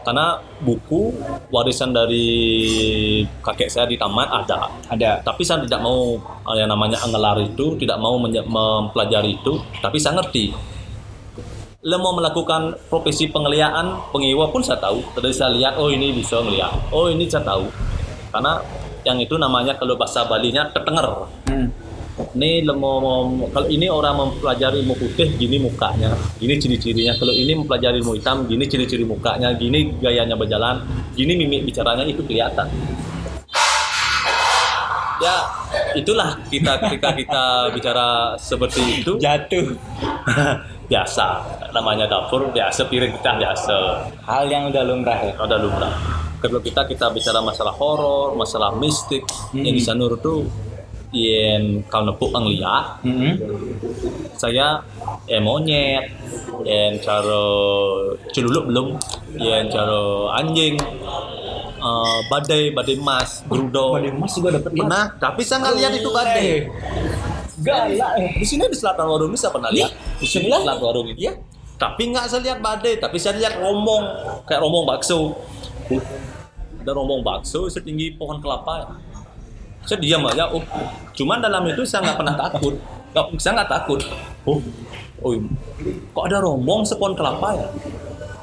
[0.02, 1.12] Karena buku
[1.52, 2.26] warisan dari
[3.44, 5.20] kakek saya di taman ada, Ada.
[5.20, 6.16] tapi saya tidak mau
[6.48, 10.56] eh, yang namanya ngelar itu, tidak mau mempelajari itu, tapi saya ngerti.
[11.84, 15.04] Le mau melakukan profesi pengeliaan, pengiwa pun saya tahu.
[15.12, 17.68] Tadi saya lihat, oh ini bisa ngeliat, oh ini saya tahu.
[18.32, 18.56] Karena
[19.04, 21.28] yang itu namanya kalau bahasa Balinya ketenger.
[21.48, 21.68] Hmm.
[22.14, 27.18] Ini le mau, mau- kalau ini orang mempelajari ilmu putih, gini mukanya, gini ciri-cirinya.
[27.18, 30.78] Kalau ini mempelajari ilmu hitam, gini ciri-ciri mukanya, gini gayanya berjalan,
[31.18, 32.70] gini mimik bicaranya itu kelihatan.
[35.22, 35.36] Ya
[35.94, 39.72] itulah kita ketika kita bicara seperti itu Jatuh.
[40.90, 41.40] biasa
[41.72, 45.32] namanya dapur biasa piring kita biasa Hal yang udah lumrah ya.
[45.38, 45.94] ada lumrah
[46.44, 49.24] kalau kita kita bicara masalah horor masalah mistik
[49.56, 50.44] yang di sanur tuh
[51.08, 53.32] yang kalau nepuk ang liat Mm-mm.
[54.36, 54.82] saya
[55.24, 56.10] eh monyet
[56.66, 57.44] yang cara
[58.28, 58.98] celuluk belum
[59.38, 59.96] yang cara
[60.36, 60.74] anjing
[61.80, 66.08] eh, badai badai emas gerudo Badai emas juga dapat pernah tapi saya nggak lihat itu
[66.12, 66.48] badai
[67.54, 68.30] Galak eh.
[68.34, 70.60] di sini di selatan warung ini saya pernah lihat di sini Lah.
[70.60, 71.32] selatan warung ini Iya.
[71.78, 74.04] tapi nggak saya lihat badai tapi saya lihat rombong
[74.44, 75.32] kayak rombong bakso
[75.84, 76.00] Uh,
[76.84, 78.84] ada rombong bakso setinggi pohon kelapa.
[78.84, 78.88] Ya.
[79.84, 80.60] saya diam aja oh.
[81.16, 82.74] Cuman dalam itu saya nggak pernah takut.
[83.16, 84.00] Nggak, saya nggak takut.
[84.44, 84.60] Oh
[85.24, 85.32] oh
[86.12, 87.68] kok ada rombong sepohon kelapa ya?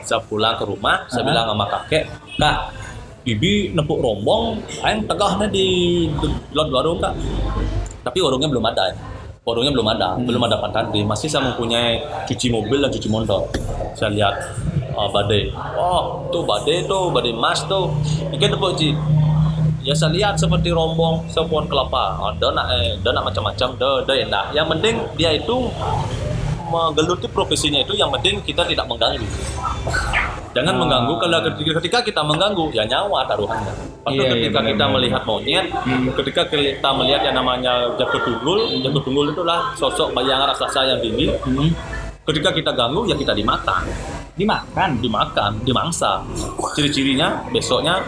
[0.02, 2.10] Saya pulang ke rumah saya bilang sama kakek
[2.42, 2.74] kak
[3.22, 6.28] bibi nepuk rombong aing tegahnya di di
[6.58, 7.14] lot warung kak.
[8.02, 8.96] Tapi warungnya belum ada ya.
[9.42, 13.46] Warungnya belum ada belum ada pantandri masih saya mempunyai cuci mobil dan cuci motor.
[13.94, 14.34] Saya lihat
[14.96, 15.52] uh, badai.
[15.78, 17.92] Oh tuh badai tuh badai emas tuh
[18.32, 18.92] ini tepuk Ci.
[19.82, 22.20] ya saya lihat seperti rombong sepohon kelapa.
[22.34, 23.70] Ada nak eh ada nak macam-macam.
[23.82, 24.46] Dah dah enak.
[24.54, 25.58] Yang penting dia itu
[26.72, 29.28] menggeluti profesinya itu yang penting kita tidak mengganggu.
[30.52, 33.72] Jangan mengganggu kalau ketika, ketika kita mengganggu ya nyawa taruhannya.
[34.04, 34.94] Waktu Iya, iya, ketika kita benar-benar.
[34.98, 35.66] melihat monyet
[36.18, 41.32] ketika kita melihat yang namanya jago tunggul jago tunggul itulah sosok bayangan raksasa yang tinggi.
[42.22, 43.82] Ketika kita ganggu ya kita dimakan
[44.42, 44.90] Dimakan.
[44.98, 46.26] dimakan dimangsa.
[46.74, 48.02] Ciri-cirinya besoknya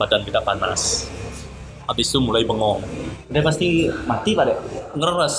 [0.00, 1.04] badan kita panas.
[1.84, 2.80] Habis itu mulai bengong.
[3.28, 4.58] Udah pasti mati Pak Dek.
[4.96, 5.36] ngeres.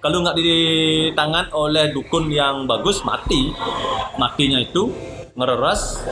[0.00, 3.54] Kalau nggak ditangan oleh dukun yang bagus mati.
[4.18, 4.90] Matinya itu
[5.38, 6.02] ngeres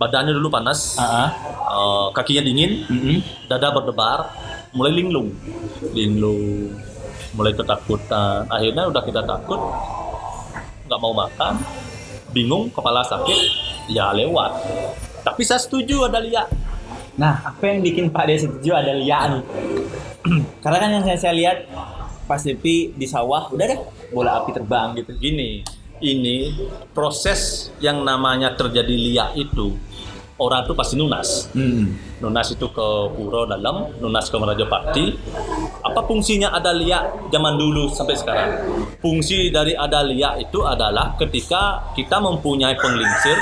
[0.00, 1.28] badannya dulu panas Ah, ah.
[1.68, 3.18] eh, kakinya dingin Mm-mm.
[3.46, 4.32] dada berdebar
[4.72, 5.36] mulai linglung.
[5.92, 6.72] Linglung.
[7.36, 8.48] Mulai ketakutan.
[8.48, 9.60] Akhirnya udah kita takut
[10.84, 11.56] nggak mau makan
[12.34, 13.38] bingung kepala sakit
[13.94, 14.58] ya lewat
[15.22, 16.50] tapi saya setuju ada lihat
[17.14, 19.44] Nah, apa yang bikin Pak Dek setuju ada liat nih.
[20.66, 21.70] Karena kan yang saya, saya lihat
[22.26, 25.14] pas Depi di sawah, udah deh bola api terbang gitu.
[25.18, 25.62] gini
[26.02, 26.50] ini
[26.90, 29.78] proses yang namanya terjadi liak itu
[30.38, 31.50] orang tuh pasti nunas.
[31.54, 31.94] Hmm.
[32.24, 35.06] nunas itu ke pura dalam nunas ke Merajapati
[35.84, 38.50] apa fungsinya ada liak zaman dulu sampai sekarang?
[39.04, 43.36] Fungsi dari ada liak itu adalah ketika kita mempunyai penglingsir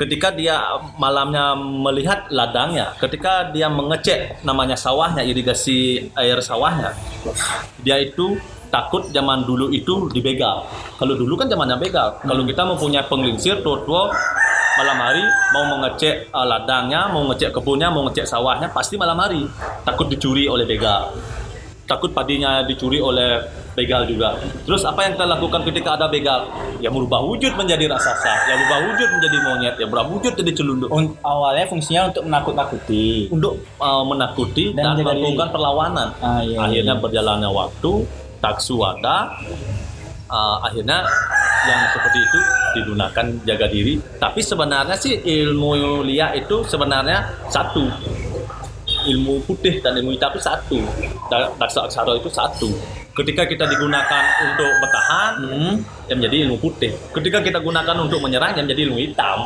[0.00, 0.56] ketika dia
[0.96, 6.96] malamnya melihat ladangnya ketika dia mengecek namanya sawahnya irigasi air sawahnya
[7.84, 10.64] dia itu takut zaman dulu itu dibegal.
[10.96, 12.16] Kalau dulu kan zamannya begal.
[12.22, 14.14] Kalau kita mempunyai penglingsir tua-tua
[14.80, 19.44] malam hari mau mengecek eh, ladangnya mau ngecek kebunnya mau ngecek sawahnya pasti malam hari
[19.84, 21.12] takut dicuri oleh begal
[21.84, 23.42] takut padinya dicuri oleh
[23.74, 24.38] begal juga.
[24.62, 26.46] Terus apa yang kita lakukan ketika ada begal?
[26.78, 30.86] Ya merubah wujud menjadi raksasa, ya merubah wujud menjadi monyet, ya merubah wujud jadi celunduk.
[30.94, 33.26] Un- awalnya fungsinya untuk menakut-nakuti.
[33.34, 35.54] Untuk uh, menakuti Dan dan, melakukan diri.
[35.58, 36.08] perlawanan.
[36.22, 37.02] Ah, iya, akhirnya iya.
[37.02, 37.92] berjalannya waktu,
[38.38, 39.34] taksu ada,
[40.30, 41.02] uh, akhirnya
[41.66, 42.38] yang seperti itu
[42.72, 43.98] digunakan jaga diri.
[44.16, 45.70] Tapi sebenarnya sih ilmu
[46.02, 47.86] lia itu sebenarnya satu.
[49.00, 50.76] Ilmu putih dan ilmu hitam itu satu.
[51.28, 52.68] Da- daksa aksara itu satu.
[53.10, 55.74] Ketika kita digunakan untuk bertahan Hmm.
[56.06, 56.92] yang menjadi ilmu putih.
[57.10, 59.38] Ketika kita gunakan untuk menyerang yang menjadi ilmu hitam.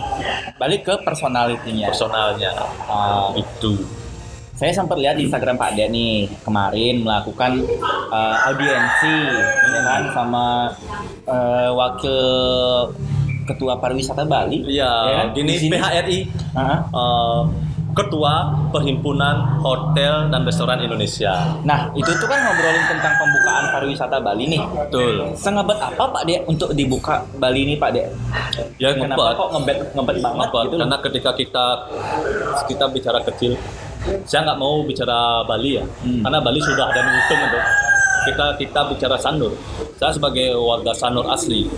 [0.58, 1.88] Balik ke personalitinya.
[1.88, 2.50] personalnya.
[2.84, 3.78] Ah, itu.
[4.54, 7.58] Saya sempat lihat di Instagram Pak Dek nih kemarin melakukan
[8.14, 9.16] eh, audiensi
[9.66, 10.46] ya kan sama
[11.26, 12.22] eh, wakil
[13.44, 14.64] ketua pariwisata Bali.
[14.66, 15.56] iya ya gini.
[15.62, 16.18] PHRI
[16.52, 17.42] Ah, eh,
[17.92, 18.34] ketua
[18.68, 21.30] perhimpunan hotel dan restoran Indonesia
[21.62, 24.58] Nah, itu tuh kan ngobrolin tentang pembukaan pariwisata Bali nih.
[24.58, 28.06] betul Sengebet apa Pak Dek untuk dibuka Bali ini Pak Dek?
[28.76, 30.58] ya Kenapa ngebet kok ngebet ngebet banget Apa?
[30.60, 30.74] gitu?
[30.76, 31.64] Karena ketika kita
[32.64, 33.52] kita bicara kecil,
[34.24, 36.20] saya nggak mau bicara Bali ya, Hmm.
[36.20, 37.60] karena Bali sudah ada menghitung itu.
[38.24, 39.52] Kita kita bicara Sanur.
[39.94, 41.68] Saya sebagai warga Sanur asli,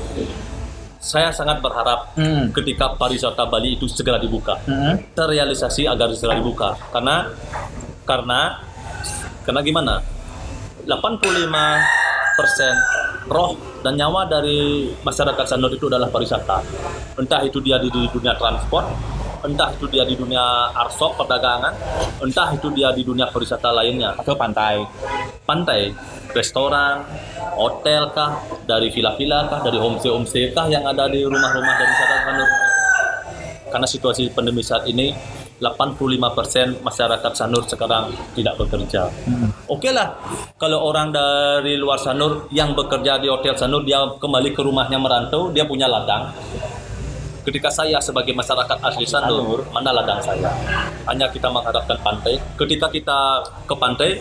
[1.07, 2.51] saya sangat berharap Hmm.
[2.51, 4.99] ketika pariwisata Bali itu segera dibuka, Hmm.
[5.15, 6.75] terrealisasi agar segera dibuka.
[6.91, 7.31] Karena
[8.03, 8.59] karena
[9.47, 9.95] karena gimana?
[10.85, 11.79] 85
[12.35, 12.75] persen
[13.27, 16.59] roh dan nyawa dari masyarakat Sanur itu adalah pariwisata.
[17.15, 18.87] Entah itu dia di, di dunia transport,
[19.43, 20.43] entah itu dia di dunia
[20.75, 21.75] arsop perdagangan,
[22.19, 24.83] entah itu dia di dunia pariwisata lainnya, Atau pantai.
[25.43, 25.95] pantai,
[26.37, 27.09] restoran,
[27.57, 32.51] hotel kah, dari villa-villa kah, dari homestay-homestay kah yang ada di rumah-rumah dari masyarakat Sanur.
[33.67, 35.17] Karena situasi pandemi saat ini
[35.57, 39.09] 85% masyarakat Sanur sekarang tidak bekerja.
[39.73, 40.21] Oke lah,
[40.61, 45.49] kalau orang dari luar Sanur yang bekerja di hotel Sanur dia kembali ke rumahnya merantau,
[45.49, 46.29] dia punya ladang.
[47.47, 50.51] Ketika saya sebagai masyarakat asli Sanur, mana ladang saya?
[51.09, 52.37] Hanya kita mengharapkan pantai.
[52.59, 53.19] Ketika kita
[53.65, 54.19] ke pantai,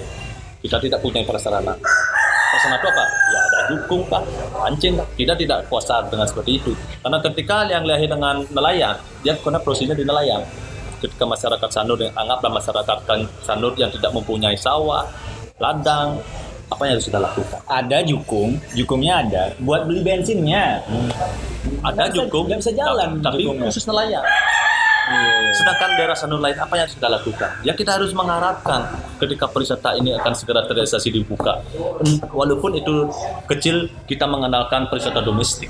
[0.66, 1.78] kita tidak punya prasarana.
[1.78, 3.04] Prasarana itu apa?
[3.06, 5.08] Ya ada jukung pak, pancing pak.
[5.14, 6.72] Kita tidak kuasa dengan seperti itu.
[7.00, 10.42] Karena ketika yang lahir dengan nelayan, dia kena prosesnya di nelayan.
[10.98, 15.06] Ketika masyarakat Sanur yang anggaplah masyarakat kan Sanur yang tidak mempunyai sawah,
[15.60, 16.18] ladang,
[16.66, 17.60] apa yang harus kita lakukan?
[17.70, 19.44] Ada jukung, jukungnya ada.
[19.62, 20.82] Buat beli bensinnya.
[21.86, 23.70] Ada Nggak bisa- jukung, nggak bisa jalan tapi jukungnya.
[23.70, 24.24] khusus nelayan.
[25.56, 27.50] Sedangkan daerah Sanur lain apa yang kita lakukan?
[27.62, 28.90] Ya kita harus mengharapkan
[29.22, 31.62] ketika pariwisata ini akan segera terrealisasi dibuka.
[32.34, 33.08] Walaupun itu
[33.46, 35.70] kecil, kita mengenalkan pariwisata domestik.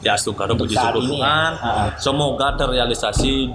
[0.00, 1.10] Ya Sukaro puji syukur ya.
[1.12, 1.50] Tuhan.
[1.98, 3.50] Semoga terrealisasi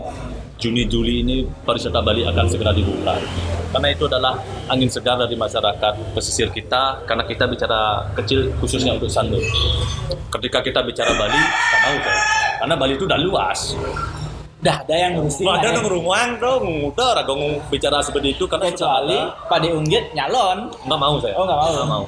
[0.61, 3.17] Juni Juli ini pariwisata Bali akan segera dibuka.
[3.71, 4.35] Karena itu adalah
[4.67, 7.01] angin segar dari masyarakat pesisir kita.
[7.09, 9.41] Karena kita bicara kecil khususnya untuk Sanur.
[10.29, 12.21] Ketika kita bicara Bali, tak tahu saya.
[12.61, 13.73] Karena Bali itu udah luas.
[14.61, 15.41] Dah ada yang ngurusin.
[15.49, 15.75] Ada ya.
[15.81, 19.17] dong ruang dong, udah ragong bicara seperti itu karena Kecuali
[19.49, 20.69] Pak De Unggit nyalon.
[20.85, 21.33] nggak mau saya.
[21.33, 21.69] Oh, nggak mau.
[21.73, 22.03] Nggak mau.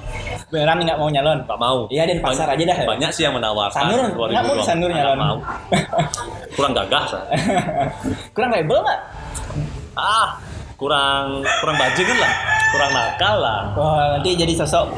[0.54, 1.38] Beneran nggak mau nyalon.
[1.50, 1.78] Nggak mau.
[1.90, 2.78] Iya, dan pasar aja dah.
[2.86, 3.74] Banyak sih yang menawarkan.
[3.74, 4.34] Sanur, 2020.
[4.38, 5.18] nggak mau Sanur nyalon.
[5.18, 5.38] mau.
[6.56, 7.26] Kurang gagah saya.
[8.38, 9.02] Kurang rebel nggak?
[9.98, 10.38] Ah,
[10.78, 12.34] kurang kurang bajingan lah,
[12.70, 13.62] kurang nakal lah.
[13.74, 14.90] Wah, nanti jadi sosok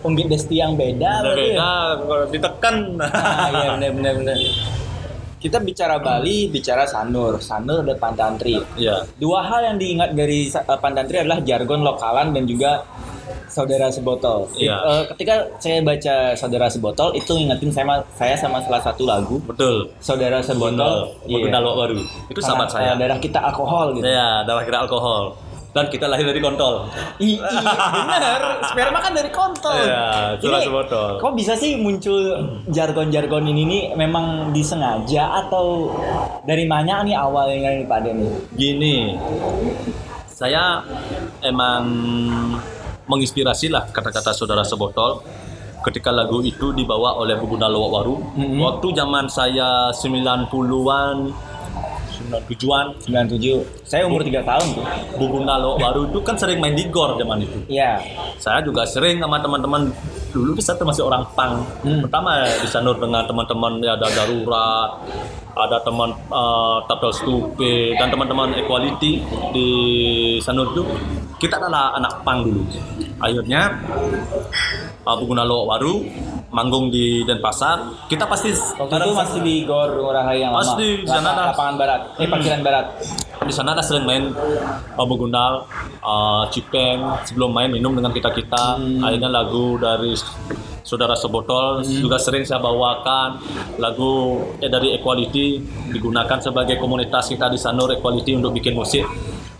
[0.00, 1.20] Unggit Desti yang beda.
[1.20, 1.32] Ya?
[1.36, 1.72] beda,
[2.08, 2.76] kalau ditekan.
[3.00, 4.36] Ah, iya benar benar benar.
[5.42, 7.42] Kita bicara Bali, bicara Sanur.
[7.42, 8.62] Sanur ada Pantantri.
[8.78, 9.02] Iya.
[9.18, 12.86] Dua hal yang diingat dari uh, Pantantri adalah jargon lokalan dan juga
[13.50, 14.48] saudara sebotol.
[14.56, 14.76] Iya.
[14.78, 19.92] Eh, ketika saya baca saudara sebotol itu ingetin saya saya sama salah satu lagu Betul.
[20.00, 21.10] saudara sebotol.
[21.26, 21.98] Botol, botol Lok baru.
[22.32, 22.94] Itu sahabat saya.
[22.94, 24.06] eh, darah kita alkohol gitu.
[24.08, 25.36] Iya, darah kira alkohol.
[25.72, 26.84] Dan kita lahir dari kontol.
[27.16, 27.56] I, i,
[28.12, 29.72] bener, sperma kan dari kontol.
[29.72, 31.08] Iya, itulah Ini sebotol.
[31.16, 32.20] Kok bisa sih muncul
[32.68, 35.96] jargon-jargon ini nih memang disengaja atau
[36.44, 38.32] dari mana nih awalnya nih Pak Den nih?
[38.52, 38.96] Gini,
[40.28, 40.84] saya
[41.40, 41.88] emang
[43.08, 45.24] menginspirasi lah kata-kata saudara sebotol
[45.82, 48.16] ketika lagu itu dibawa oleh Buguna Lowak Waru.
[48.38, 48.58] Mhm.
[48.62, 51.16] Waktu zaman saya 90-an,
[52.32, 53.84] 97-an, 97.
[53.84, 54.84] Saya umur 3 tahun tuh.
[55.20, 57.58] Buguna Lowak Waru itu kan sering main di gor zaman itu.
[57.68, 58.00] Iya.
[58.40, 59.92] Saya juga sering sama teman-teman
[60.32, 61.60] dulu saya termasuk orang pang.
[61.84, 62.00] Hmm.
[62.08, 64.90] Pertama di Sanur dengan teman-teman ya ada darurat,
[65.52, 69.20] ada teman uh, Tato Stupe dan teman-teman Equality
[69.52, 69.68] di
[70.40, 70.82] Sanur itu
[71.36, 72.64] kita adalah anak pang dulu.
[73.20, 73.76] Akhirnya
[75.04, 75.94] uh, Buguna Lowak Waru
[76.52, 80.76] manggung di Denpasar, kita pasti Waktu itu masih di Gor Ngurah Rai yang lama.
[80.76, 81.46] Masih, di sana dah.
[81.56, 82.00] Lapangan Barat.
[82.20, 82.86] Eh, Parkiran Barat.
[83.42, 84.30] di sana ada sering main
[84.94, 85.66] uh, Begundal,
[86.04, 87.02] uh, Cipeng.
[87.26, 90.12] Sebelum main minum dengan kita kita akhirnya lagu dari
[90.84, 91.82] saudara sebotol.
[91.82, 93.40] Juga sering saya bawakan
[93.80, 95.58] lagu eh, dari Equality.
[95.90, 99.08] Digunakan sebagai komunitas kita di Sanur Equality untuk bikin musik.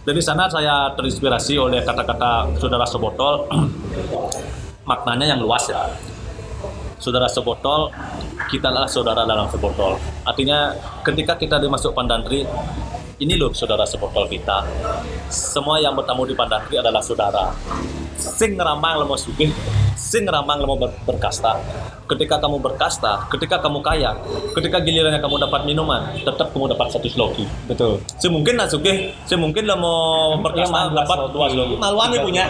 [0.03, 3.49] Dari sana saya terinspirasi oleh kata-kata saudara sebotol.
[4.91, 6.12] Maknanya yang luas ya
[7.03, 7.91] saudara sebotol
[8.47, 9.99] kita adalah saudara dalam sebotol.
[10.23, 10.71] Artinya
[11.03, 12.47] ketika kita dimasuk Pandantri
[13.19, 14.63] ini loh saudara sebotol kita.
[15.27, 17.51] Semua yang bertamu di Pandantri adalah saudara.
[18.15, 19.51] Sing ramang lemo sugih
[19.99, 21.59] sing ramang lemo ber- berkasta.
[22.07, 24.13] Ketika kamu berkasta ketika kamu kaya
[24.53, 28.05] ketika gilirannya kamu dapat minuman tetap kamu dapat satu sloki Betul.
[28.21, 32.45] semungkin lah sugih semungkin lemo berkasta Iya, dua dapat dua sloki maluan punya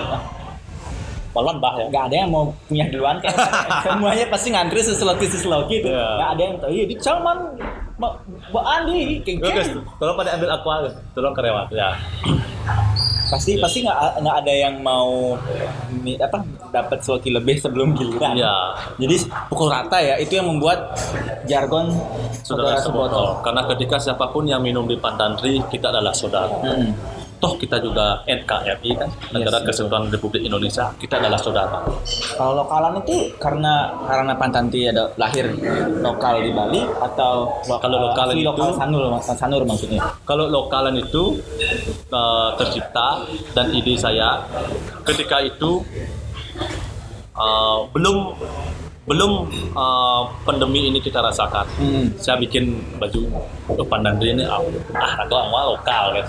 [1.32, 3.32] maluan bah ya Gak ada yang mau punya duluan kan.
[3.84, 5.88] Semuanya pasti ngantri seseloki seseloki itu.
[5.88, 6.06] Iya.
[6.16, 6.70] Gak ada yang tahu.
[6.70, 7.38] Iya, di Calman
[8.50, 9.78] Mbak Andi kengkeng.
[9.96, 10.74] tolong pada ambil aqua,
[11.12, 11.94] tolong kerewat ya.
[13.30, 15.32] Pasti pasti nggak nggak ada yang mau
[15.96, 18.36] mi- apa dapat seloki lebih sebelum giliran.
[18.36, 18.54] Iya.
[18.98, 19.16] Jadi
[19.48, 20.92] pukul rata ya itu yang membuat
[21.46, 21.96] jargon
[22.42, 23.08] Saudara saudara sebotol.
[23.08, 23.26] sebotol.
[23.40, 26.52] Karena ketika siapa pun yang minum di Pantantri, kita adalah saudara.
[26.60, 26.92] Hmm.
[27.42, 31.83] Toh kita juga NKRI kan, Negara Yes, Kesatuan Republik Indonesia, kita adalah saudara.
[32.38, 35.50] Kalau lokalan itu karena karena Pantanti ada lahir
[35.98, 39.98] lokal di Bali atau Kalau eh, lokalan asli itu- lokal Sanur Sanur maksudnya.
[40.22, 41.42] Kalau lokalan itu
[42.14, 43.26] eh, tercipta
[43.59, 44.38] dan ide saya
[45.02, 45.83] ketika itu
[47.35, 48.38] eh, belum
[49.02, 49.33] belum
[49.74, 51.66] eh, pandemi ini kita rasakan.
[51.74, 52.07] Hmm.
[52.22, 53.26] Saya bikin baju
[53.90, 54.62] Pandandri ini ah,
[54.94, 56.26] ah aku lokal kan.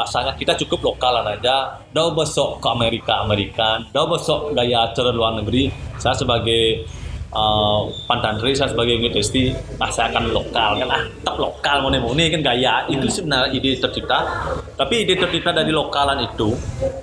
[0.00, 1.76] Bahasanya kita cukup lokalan aja.
[1.92, 5.68] Dah besok ke Amerika Amerikan, dah besok gaya acara luar negeri.
[6.00, 6.88] Saya sebagai
[7.34, 12.24] uh, Pantandri saya sebagai Ngedesti ah saya akan lokal kan ah tetap lokal mone mone
[12.30, 14.26] kan gaya itu sebenarnya ide tercipta
[14.74, 16.54] tapi ide tercipta dari lokalan itu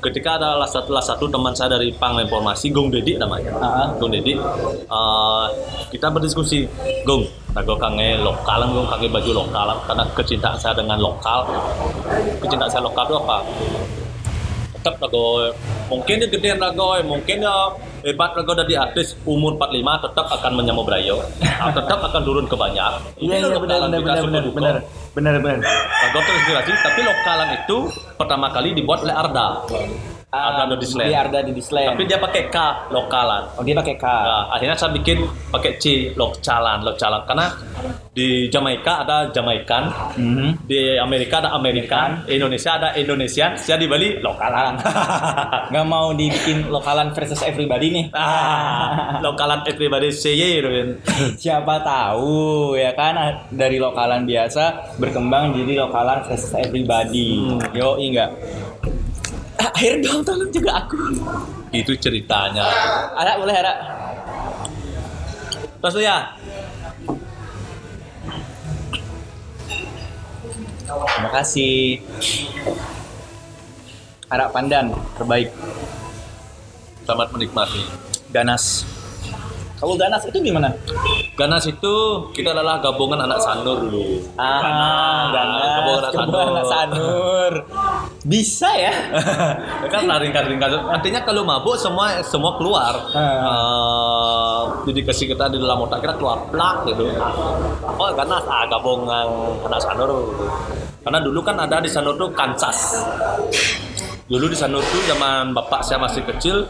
[0.04, 3.90] ketika ada salah satu, salah satu teman saya dari Pang Informasi Gong Dedi namanya Ah.
[3.98, 4.36] Gong Dedi
[4.90, 5.46] uh,
[5.92, 6.68] kita berdiskusi
[7.08, 7.26] Gong
[7.58, 9.68] Nago kange lokalan, Gong kange baju lokal.
[9.90, 11.50] Karena kecintaan saya dengan lokal
[12.38, 13.38] kecintaan saya lokal itu apa?
[14.78, 15.50] Tetap Nago
[15.90, 17.74] mungkin dia gede Nago mungkin ya
[18.06, 21.18] hebat Nago dari artis umur 45 tetap akan menyamuk brayo.
[21.58, 22.94] Ah, tetap akan turun ke banyak.
[23.18, 24.76] Iya iya benar benar benar benar benar
[25.18, 25.36] benar.
[25.42, 25.58] Benar.
[26.06, 27.78] Nago terinspirasi tapi lokalan itu
[28.22, 29.66] pertama kali dibuat oleh Arda
[30.28, 31.96] Arda di Di Arda di Disland.
[31.96, 32.58] tapi dia pakai K
[32.92, 34.04] lokalan oh dia pakai K.
[34.04, 37.46] Nah, akhirnya saya bikin pakai C lokalan lokalan karena
[38.12, 39.88] di Jamaika ada Jamaikan
[40.18, 40.66] Mhm.
[40.68, 44.82] di Amerika ada Amerikan, Indonesia ada Indonesian, saya di Bali lokalan.
[45.72, 48.06] Nggak mau dibikin lokalan versus everybody nih.
[48.18, 50.34] ah, lokalan everybody say.
[51.46, 53.16] Siapa tahu ya kan
[53.54, 57.46] dari lokalan biasa berkembang jadi lokalan versus everybody.
[57.72, 58.34] Yo enggak.
[59.58, 60.98] Akhir dong tolong juga aku.
[61.74, 62.66] Itu ceritanya.
[63.18, 63.74] Ada boleh ada.
[65.78, 66.34] Terus ya,
[70.88, 72.00] Terima kasih.
[74.32, 75.52] Harap pandan terbaik.
[77.08, 77.84] selamat menikmati.
[78.36, 78.84] Ganas.
[79.78, 80.74] Kalau ganas itu gimana?
[81.38, 81.96] Ganas itu
[82.34, 84.26] kita adalah gabungan anak sanur dulu.
[84.34, 86.10] Ah, ganas.
[86.10, 87.52] gabungan anak sanur.
[88.26, 88.94] Bisa ya?
[89.94, 90.82] kan ringkas-ringkas.
[90.82, 92.98] Artinya kalau mabuk semua semua keluar.
[93.14, 97.14] Eh, jadi kasih kita di dalam otak kita keluar plak gitu.
[97.86, 100.10] Oh ganas ah gabungan anak sanur.
[101.06, 103.06] Karena dulu kan ada di sanur tuh Kansas.
[104.28, 106.68] Dulu di sanur tuh zaman bapak saya masih kecil,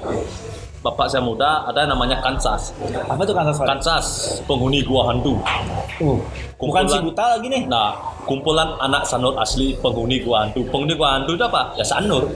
[0.88, 2.72] bapak saya muda ada yang namanya Kansas.
[3.12, 3.60] Apa tuh kansas?
[3.60, 3.68] Pak?
[3.68, 4.06] Kansas
[4.48, 5.36] penghuni gua hantu.
[6.00, 6.16] Uh,
[6.56, 7.64] bukan si Kumpulan- buta lagi nih.
[7.68, 7.92] Nah,
[8.24, 10.64] kumpulan anak sanur asli penghuni gua hantu.
[10.72, 11.76] Penghuni gua hantu itu apa?
[11.76, 12.32] Ya sanur.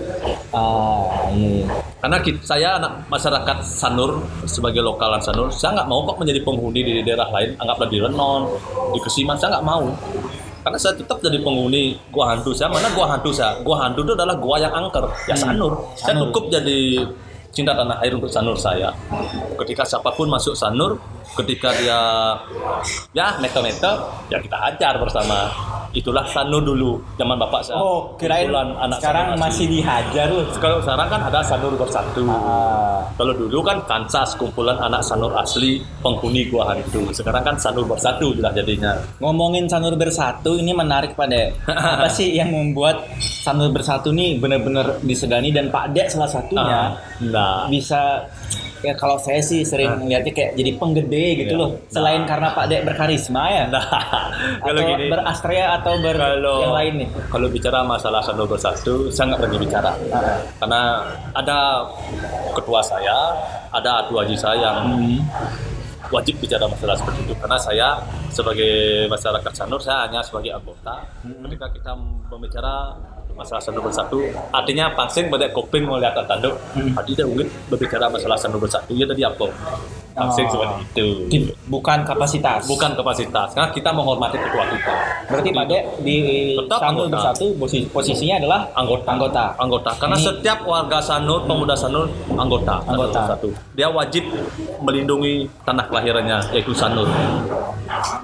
[0.51, 1.63] Ah, iya.
[2.03, 6.81] Karena kita, saya anak masyarakat Sanur sebagai lokalan Sanur, saya nggak mau kok menjadi penghuni
[6.81, 8.49] di daerah lain, anggaplah di Renon,
[8.89, 9.85] di Kesiman, saya nggak mau.
[10.65, 12.73] Karena saya tetap jadi penghuni gua hantu saya.
[12.73, 13.61] Mana gua hantu saya?
[13.61, 15.93] Gua hantu itu adalah gua yang angker, ya Sanur.
[15.93, 17.05] Saya cukup jadi
[17.51, 18.95] cinta tanah air untuk Sanur saya.
[19.59, 20.97] Ketika siapa pun masuk Sanur,
[21.35, 21.99] ketika dia
[23.11, 23.95] ya meter-meter,
[24.31, 25.51] ya kita hajar bersama.
[25.91, 27.75] Itulah Sanur dulu, zaman bapak saya.
[27.75, 29.39] Oh, kirain Kumpulan anak sekarang asli.
[29.39, 30.45] masih dihajar loh.
[30.56, 32.23] Kalau sekarang kan ada Sanur bersatu.
[32.25, 37.12] Ah, Kalau dulu kan Kansas, kumpulan anak Sanur asli, penghuni gua hantu.
[37.12, 38.95] Sekarang kan Sanur bersatu sudah jadinya.
[39.19, 41.51] ngomongin Sanur Bersatu ini menarik pada
[41.97, 47.67] apa sih yang membuat Sanur Bersatu nih benar-benar disegani dan Pak Dek salah satunya Nah,
[47.67, 48.23] bisa
[48.82, 51.62] ya kalau saya sih sering melihatnya kayak jadi penggede gitu Iya.
[51.62, 51.70] loh.
[51.88, 53.63] Selain karena Pak Dek berkarisma ya.
[53.67, 53.86] Nah
[54.63, 57.10] kalau atau gini, berastrea atau ber kalau yang lain nih?
[57.28, 59.91] kalau bicara masalah Sanur bersatu, saya nggak berani bicara.
[60.10, 60.82] Ah, Karena
[61.32, 61.60] ada
[62.52, 63.17] ketua saya,
[63.70, 65.22] ada atu haji saya yang Hmm.
[66.10, 67.34] wajib bicara masalah seperti itu.
[67.36, 67.88] Karena saya
[68.28, 68.74] sebagai
[69.08, 71.06] masyarakat Sanur saya hanya sebagai anggota.
[71.22, 71.39] Hmm.
[71.46, 71.91] ketika kita
[72.28, 72.98] membicara
[73.41, 76.54] masalah Sanur bersatu artinya pangsing pada koping melihat tanduk.
[76.71, 76.93] Hmm.
[76.93, 79.47] tadi dah mungkin berbicara masalah Sanur bersatu ya tadi apa?
[80.12, 80.51] Pangsing Oh.
[80.54, 81.06] seperti itu.
[81.25, 82.67] Di- bukan kapasitas.
[82.67, 84.93] Bukan kapasitas karena kita menghormati ketua kita.
[85.25, 86.17] Berarti Pak Dek di
[86.69, 87.08] Sanur.
[87.08, 89.08] Bersatu posi- posisinya adalah anggota.
[89.10, 89.43] anggota.
[89.58, 89.91] Anggota.
[89.95, 92.84] Karena Ini- setiap warga Sanur pemuda Sanur anggota.
[92.86, 93.21] Anggota.
[93.32, 93.47] satu.
[93.71, 94.27] Dia wajib
[94.80, 97.08] melindungi tanah kelahirannya yaitu Sanur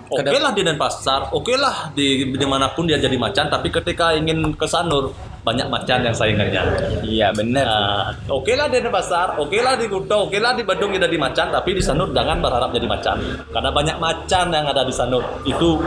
[0.10, 3.70] oke Kedep- lah di Denpasar oke lah di di mana pun dia jadi macan tapi
[3.70, 5.12] ketika ingin ke Sanur
[5.48, 6.64] banyak macan yang saingannya
[7.08, 10.92] iya bener Nah, oke lah di Denpasar, oke lah di Kuto, oke lah di Bandung
[10.96, 13.18] kita di macan, tapi di Sanur jangan berharap jadi macan,
[13.52, 15.24] karena banyak macan yang ada di Sanur.
[15.44, 15.84] Itu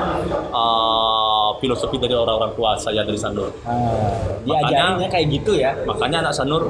[0.53, 3.49] uh, filosofi dari orang-orang tua saya dari Sanur.
[3.65, 4.13] Ah,
[4.45, 6.69] diajarinnya kayak gitu ya Makanya anak Sanur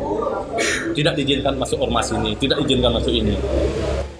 [0.94, 3.34] tidak diizinkan masuk ormas ini, tidak diizinkan masuk ini.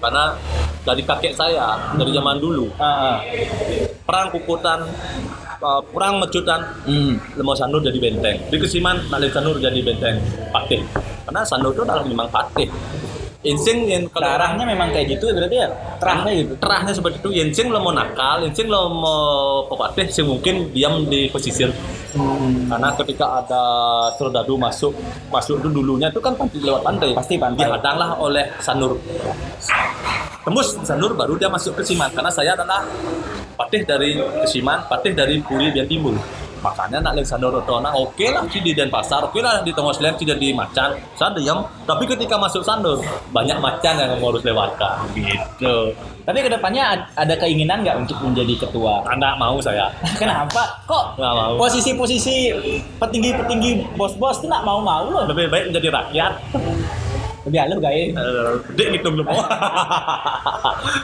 [0.00, 0.32] Karena
[0.80, 3.20] dari kakek saya, dari zaman dulu, ah.
[4.08, 4.80] perang kukutan,
[5.60, 7.20] uh, perang mecutan, Hmm.
[7.36, 8.40] Lemau Sanur jadi benteng.
[8.48, 10.16] Di Kesiman, Nalin Sanur jadi benteng
[10.50, 10.80] patih.
[11.28, 12.72] Karena Sanur itu adalah memang patih.
[13.40, 16.52] Insing yang kalau Darahnya memang kayak gitu berarti ya terahnya gitu.
[16.60, 17.30] Terahnya seperti itu.
[17.40, 21.72] Yensing lo mau nakal Yensing lo mau pepatih sih mungkin diam di pesisir.
[22.68, 23.62] Karena ketika ada
[24.20, 24.92] serdadu masuk
[25.32, 27.16] masuk itu dulunya itu kan pasti lewat pantai.
[27.16, 27.64] Pasti pantai.
[27.64, 29.00] dihadanglah oleh sanur.
[30.44, 32.12] Tembus sanur baru dia masuk ke Siman.
[32.12, 32.84] Karena saya adalah
[33.60, 36.16] patih dari Kesiman patih dari Puri Bian Timbul
[36.60, 40.36] makanya nak itu nah oke lah sih di Denpasar oke lah di Tengah Selen tidak
[40.36, 46.36] di Macan saya diam tapi ketika masuk Sandur banyak Macan yang harus lewatkan gitu Tapi
[46.40, 49.02] ke depannya ad- ada keinginan nggak untuk menjadi ketua?
[49.04, 49.88] anda mau saya
[50.20, 50.62] Kenapa?
[50.84, 51.52] Kok Nggak mau.
[51.58, 52.54] posisi-posisi
[53.00, 55.24] petinggi-petinggi bos-bos tuh nggak mau-mau loh?
[55.26, 56.32] lebih baik menjadi rakyat
[57.40, 57.80] Lebih halus.
[58.12, 59.24] Eh, Dek gitu belum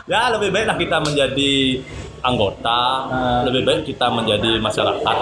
[0.05, 1.80] ya lebih baiklah kita menjadi
[2.21, 3.41] anggota, Ah.
[3.45, 5.17] lebih baik kita menjadi masyarakat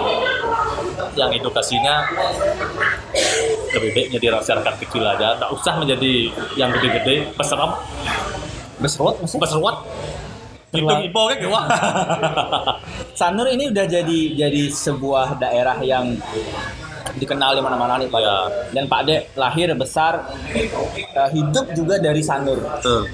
[1.15, 2.03] yang edukasinya
[3.71, 7.71] lebih baik menjadi masyarakat kecil aja, tak usah menjadi yang gede-gede, peserem,
[8.79, 9.75] peserwat.
[10.71, 11.65] Itu Terlalu- ipo kan wah.
[13.15, 16.19] Sanur ini udah jadi jadi sebuah daerah yang
[17.15, 18.19] dikenal di mana-mana nih Pak.
[18.19, 18.37] Ya.
[18.75, 20.67] Dan Pak Dek lahir besar eh,
[21.31, 22.59] hidup juga dari Sanur.
[22.83, 23.07] Tuh.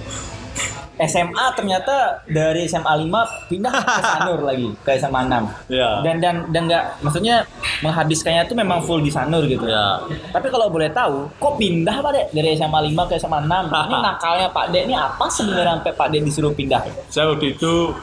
[1.07, 5.73] SMA ternyata dari SMA 5 pindah ke Sanur lagi ke SMA 6.
[5.73, 5.89] Ya.
[6.05, 7.45] Dan dan dan nggak maksudnya
[7.81, 9.65] menghabiskannya tuh memang full di Sanur gitu.
[9.65, 10.01] Ya.
[10.29, 13.49] Tapi kalau boleh tahu, kok pindah Pak Dek dari SMA 5 ke SMA 6?
[13.89, 16.81] Ini nakalnya Pak Dek ini apa sebenarnya sampai Pak Dek disuruh pindah?
[17.09, 17.93] Saya waktu itu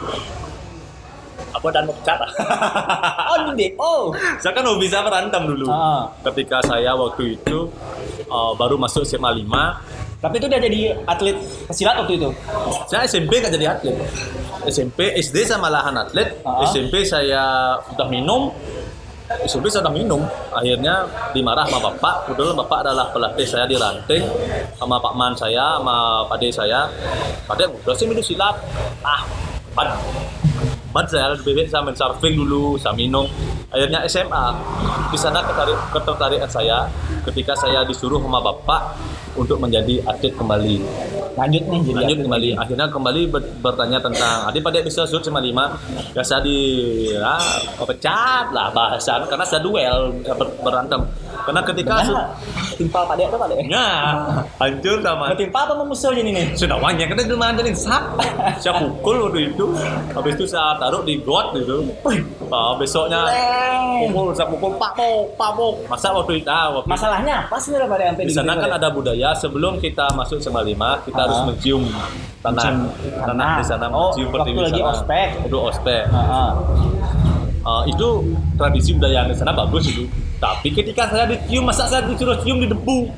[1.48, 2.26] apa dan mau bicara.
[3.28, 3.72] Oh, Dek.
[3.76, 4.12] Oh.
[4.40, 5.68] saya kan hobi saya berantem dulu.
[5.68, 6.08] Ah.
[6.24, 7.68] Ketika saya waktu itu
[8.28, 11.36] uh, baru masuk SMA 5, Tapi itu udah jadi atlet
[11.70, 12.30] silat waktu itu.
[12.90, 13.96] Saya SMP nggak jadi atlet.
[14.66, 16.42] SMP, SD saya malahan atlet.
[16.42, 16.66] Ah.
[16.66, 18.50] SMP saya sudah minum.
[19.46, 20.26] SMP saya sudah minum.
[20.50, 22.26] Akhirnya dimarah sama bapak.
[22.26, 24.26] Kebetulan bapak adalah pelatih saya di ranting.
[24.74, 26.80] Sama Pak Man saya, sama Pak De saya.
[27.46, 28.58] Pak De, udah sih minum silat.
[29.06, 29.22] Ah,
[29.78, 29.94] pad.
[30.88, 33.28] Pad saya baik saya main surfing dulu, saya minum.
[33.68, 34.46] Akhirnya SMA.
[35.12, 36.88] Di sana ketarik, ketertarikan saya
[37.28, 38.96] ketika saya disuruh sama bapak
[39.38, 40.76] untuk menjadi atlet kembali
[41.38, 45.38] Lanjut nih jadi lanjut kembali akhirnya kembali ber- bertanya tentang adik pada bisa shoot sama
[45.38, 45.70] lima
[46.10, 46.58] ya saya di
[47.14, 47.38] ya,
[47.78, 51.06] pecat lah bahasan karena saya duel ber- berantem
[51.48, 52.28] karena ketika Nah,
[52.76, 53.58] timpal tuh Pak Dek.
[53.66, 53.88] ya
[54.54, 56.46] hancur sama Timpa apa memusul jadi nih?
[56.52, 58.02] sudah banyak karena cuma jadi sak
[58.60, 59.64] saya pukul waktu itu
[60.12, 61.88] habis itu saya taruh di got gitu
[62.46, 63.24] nah, besoknya
[64.04, 67.88] pukul saya pukul pak mo pak mo masa waktu itu ah, waktu Masalahnya apa sebenarnya
[67.88, 68.78] Pak Dek sampai di sana kan Dek?
[68.78, 71.44] ada budaya sebelum kita masuk SMA 5 kita harus Ah.
[71.46, 71.82] mencium
[72.38, 72.66] tanah
[73.20, 74.92] tanah di sana Oh, mencium waktu pertiwi lagi sana.
[74.92, 75.28] ospek.
[75.44, 76.50] itu ospek Heeh.
[77.60, 78.08] Uh, itu
[78.54, 80.04] tradisi budaya di sana bagus itu
[80.38, 83.10] tapi ketika saya dicium masa saya disuruh cium di debu?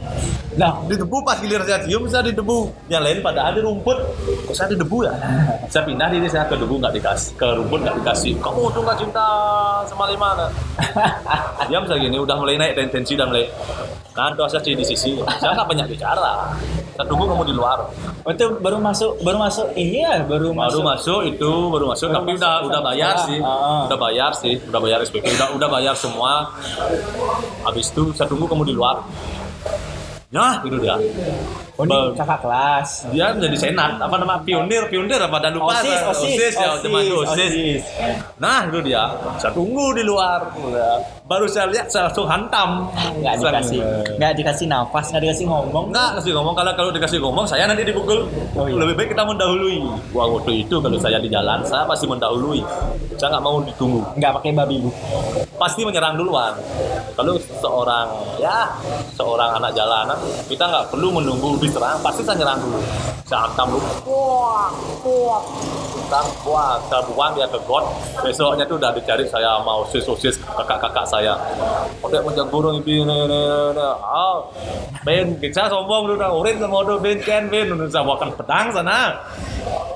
[0.57, 2.73] Nah di debu pas giliran saya cium saya di debu.
[2.89, 3.99] Yang lain padahal di rumput.
[4.49, 5.13] Kok saya di debu ya?
[5.73, 8.33] Saya pindah diri saya ke debu nggak dikasih ke rumput nggak dikasih.
[8.43, 9.27] Kamu tuh nggak cinta
[9.87, 10.51] sama lima
[11.71, 13.47] diam saya gini udah mulai naik tensi dan mulai
[14.11, 15.15] kan tuh saya di sisi.
[15.39, 16.51] Saya nggak banyak bicara.
[16.99, 17.87] Saya tunggu kamu di luar.
[18.27, 20.27] Oh, itu baru masuk baru masuk ini ya?
[20.27, 20.83] Baru, baru masuk.
[20.83, 22.07] masuk itu baru masuk.
[22.11, 23.39] Baru tapi masuk udah ke udah bayar sih.
[23.39, 23.87] Ah.
[23.87, 26.51] udah bayar sih udah bayar SPP udah udah bayar semua
[27.65, 29.03] habis itu saya tunggu kamu di luar
[30.31, 30.97] ya itu dia
[31.81, 33.09] Oh, ini kakak kelas.
[33.09, 36.13] dia menjadi senat apa nama pionir pionir apa dan lupa Osis, saya.
[36.13, 37.25] osis, ya osis, osis.
[37.25, 37.83] osis.
[38.37, 39.09] nah itu dia
[39.41, 40.53] saya tunggu di luar
[41.31, 42.91] baru saya lihat saya langsung hantam
[43.23, 43.81] Nggak dikasih,
[44.19, 45.93] nggak dikasih nafas, nggak dikasih ngomong.
[45.93, 48.27] Enggak kasih ngomong kalau kalau dikasih ngomong saya nanti dipukul.
[48.57, 48.81] Oh, iya.
[48.81, 49.79] Lebih baik kita mendahului.
[50.11, 52.65] Wah waktu itu kalau saya di jalan saya pasti mendahului.
[53.21, 54.01] Saya nggak mau ditunggu.
[54.17, 54.91] Nggak pakai babi bu.
[55.61, 56.57] Pasti menyerang duluan.
[57.13, 58.09] Kalau seorang
[58.41, 58.73] ya
[59.13, 60.17] seorang anak jalanan
[60.49, 62.01] kita nggak perlu menunggu diserang.
[62.01, 62.81] Pasti saya nyerang dulu.
[63.29, 63.87] Saya hantam dulu.
[64.09, 64.73] Wah,
[65.05, 65.43] wah.
[66.11, 67.87] Hantam, wah, saya buang dia ke got.
[68.27, 71.20] Besoknya tuh udah dicari saya mau osis-osis kakak-kakak saya.
[72.01, 73.41] Udah macam burung ini, ini, ini,
[73.71, 73.87] ini.
[74.01, 74.37] Ah,
[75.01, 76.31] Ben, kita sombong dulu, dah.
[76.31, 78.99] Urin sama udah Ben, Ken, Ben, Udah saya bawakan pedang sana.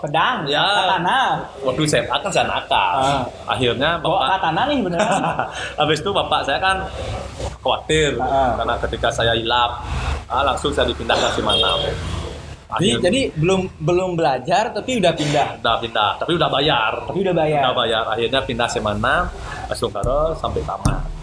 [0.01, 0.61] Pedang, Ya.
[0.61, 1.21] katana.
[1.63, 2.93] Waktu SMA kan saya nakal.
[2.95, 3.23] Ah.
[3.49, 5.23] Akhirnya Bawa bapak, katana nih beneran.
[5.81, 6.77] habis itu bapak saya kan
[7.59, 8.53] khawatir Ah.
[8.55, 9.81] karena ketika saya hilap,
[10.29, 11.81] ah, langsung saya dipindahkan ke mana.
[12.75, 15.49] Jadi, Akhirnya jadi belum belum belajar tapi udah pindah.
[15.63, 16.93] udah pindah, tapi udah bayar.
[17.07, 17.63] Tapi udah bayar.
[17.63, 18.03] Udah bayar.
[18.11, 19.15] Akhirnya pindah semana,
[19.71, 21.14] langsung karo sampai tamat.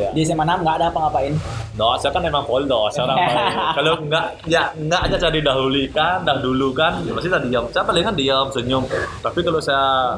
[0.00, 0.10] Ya.
[0.16, 1.34] Di SMA 6 nggak ada apa-ngapain.
[1.76, 3.44] No, saya kan memang poldos orang baik.
[3.76, 7.64] Kalau enggak, ya enggak aja saya didahulukan, dah dulu kan, ya pasti saya diam.
[7.68, 8.84] Saya paling kan diam, senyum.
[9.20, 10.16] Tapi kalau saya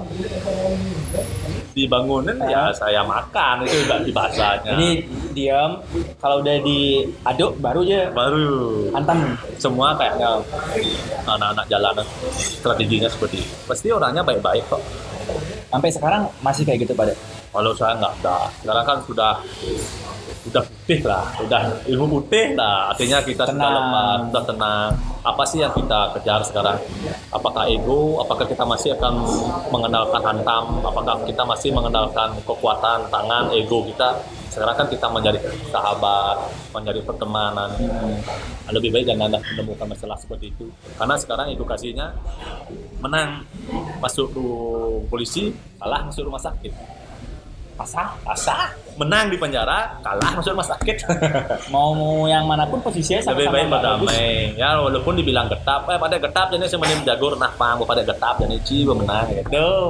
[1.72, 4.70] dibangunin ya saya makan itu enggak di bahasanya.
[4.76, 4.89] Jadi
[5.33, 5.80] diam,
[6.20, 8.47] kalau udah diaduk baru aja baru
[8.93, 9.18] hantam.
[9.57, 10.43] semua kayaknya
[11.24, 12.07] anak-anak jalanan
[12.37, 13.55] strateginya seperti itu.
[13.64, 14.83] Pasti orangnya baik-baik kok.
[15.73, 17.18] Sampai sekarang masih kayak gitu Pak Dek?
[17.49, 18.53] Kalau saya nggak ada.
[18.61, 19.33] Sekarang kan sudah
[20.43, 22.90] sudah putih lah, sudah ilmu putih lah.
[22.90, 23.74] Artinya kita sudah Tenang.
[23.78, 24.90] lepas, sudah tenang.
[25.22, 26.82] Apa sih yang kita kejar sekarang?
[27.30, 28.18] Apakah ego?
[28.18, 29.22] Apakah kita masih akan
[29.70, 30.82] mengenalkan hantam?
[30.82, 34.18] Apakah kita masih mengenalkan kekuatan tangan ego kita?
[34.51, 35.38] Sekarang kan kita menjadi
[35.70, 36.36] sahabat,
[36.74, 37.70] menjadi pertemanan.
[38.68, 40.66] Lebih baik jangan menemukan masalah seperti itu.
[40.99, 42.12] Karena sekarang edukasinya
[42.99, 43.47] menang
[44.03, 44.45] masuk ke
[45.07, 47.01] polisi, kalah masuk rumah sakit.
[47.73, 48.68] Pasah, pasah,
[49.01, 51.09] menang di penjara, kalah masuk rumah sakit.
[51.73, 55.89] Mau mau yang mana pun posisinya lebih sama-sama baik berdamai ya walaupun dibilang getap.
[55.89, 57.33] Eh pada getap jadi semenin jagur.
[57.41, 59.89] Nah pang pada getap jadi ci menang gitu.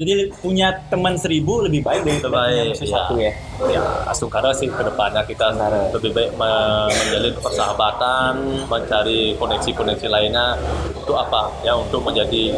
[0.00, 3.30] Jadi punya teman seribu lebih baik dari Lebih baik, punya sesuatu ya.
[3.70, 5.52] ya Asungkara sih ke depannya kita
[5.94, 8.32] lebih baik me- menjalin persahabatan
[8.66, 10.56] mencari koneksi-koneksi lainnya.
[10.96, 11.52] Untuk apa?
[11.62, 12.56] Ya untuk menjadi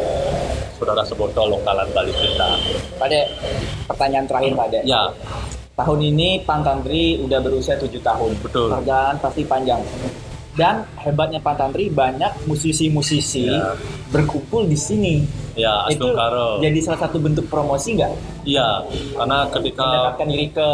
[0.75, 2.49] saudara sebotol lokalan Bali kita
[2.95, 3.25] Pak Dek,
[3.85, 4.83] pertanyaan terakhir Pak Dek.
[4.83, 5.03] ya
[5.75, 8.31] Tahun ini Pantantri udah berusia 7 tahun.
[8.39, 8.71] Betul.
[8.71, 9.83] Perjalanan pasti panjang.
[10.55, 13.75] Dan hebatnya Pantantri banyak musisi-musisi Ya.
[14.07, 15.15] berkumpul di sini.
[15.53, 18.11] ya Itu Asungkara jadi salah satu bentuk promosi nggak?
[18.43, 18.83] iya
[19.15, 20.69] karena ketika Mendekatkan diri ke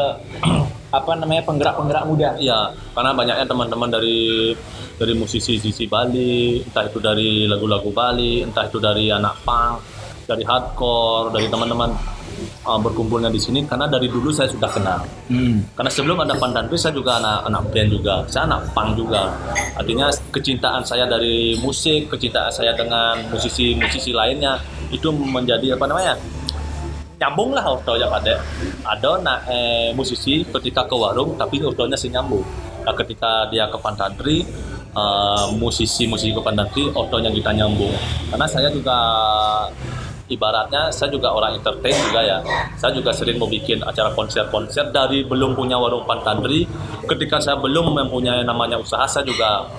[0.91, 2.29] apa namanya penggerak-penggerak muda.
[2.35, 4.51] Iya, karena banyaknya teman-teman dari
[4.99, 9.79] dari musisi-musisi Bali, entah itu dari lagu-lagu Bali, entah itu dari anak punk,
[10.27, 11.89] dari hardcore, dari teman-teman
[12.67, 15.01] uh, berkumpulnya di sini karena dari dulu saya sudah kenal.
[15.31, 15.63] Hmm.
[15.73, 19.31] Karena sebelum ada Pandantri saya juga anak anak band juga, saya anak punk juga.
[19.79, 24.59] Artinya kecintaan saya dari musik, kecintaan saya dengan musisi-musisi lainnya
[24.91, 26.15] itu menjadi apa namanya?
[27.21, 28.41] Nyambung lah auto ya pada
[28.81, 32.41] ada nak eh, musisi ketika ke warung tapi autonya sih nyambung.
[32.81, 34.41] Nah ketika dia ke Pantantri
[34.97, 37.93] eh, musisi-musisi ke Pantantri autonya kita nyambung.
[38.33, 38.97] Karena saya juga
[40.31, 42.37] ibaratnya saya juga orang entertain juga ya.
[42.81, 44.89] Saya juga sering mau bikin acara konser-konser.
[44.89, 46.65] Dari belum punya warung Pantandri
[47.05, 49.69] ketika saya belum mempunyai namanya usaha saya juga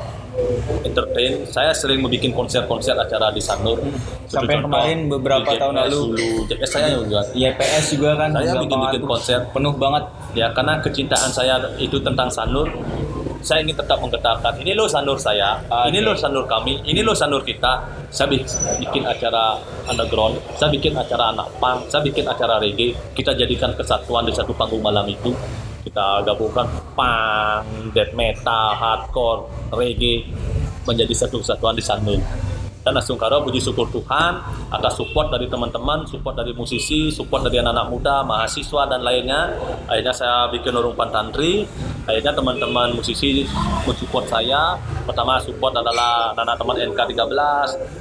[0.83, 3.77] entertain saya sering membuat konser-konser acara di Sanur
[4.25, 6.01] Sampai Contoh, kemarin beberapa di tahun JPS lalu.
[6.09, 9.39] dulu JPS saya juga YPS juga kan Saya bikin-bikin waktu konser.
[9.53, 10.05] penuh banget.
[10.33, 12.65] ya karena kecintaan saya itu tentang Sanur
[13.39, 16.07] saya ingin tetap menggetarkan ini loh Sanur saya ini Oke.
[16.07, 18.47] loh Sanur kami ini loh Sanur kita saya bi-
[18.79, 24.23] bikin acara underground saya bikin acara anak punk saya bikin acara reggae kita jadikan kesatuan
[24.23, 25.35] di satu panggung malam itu
[25.83, 30.27] kita gabungkan punk death metal hardcore reggae
[30.87, 32.19] menjadi satu kesatuan di Sanur
[32.83, 37.87] dan Asungkara puji syukur Tuhan atas support dari teman-teman, support dari musisi, support dari anak-anak
[37.89, 39.55] muda, mahasiswa dan lainnya.
[39.87, 41.63] Akhirnya saya bikin Urung Pantantri.
[42.03, 43.47] Akhirnya teman-teman musisi
[43.87, 44.75] mensupport saya.
[45.07, 47.31] Pertama support adalah anak teman NK13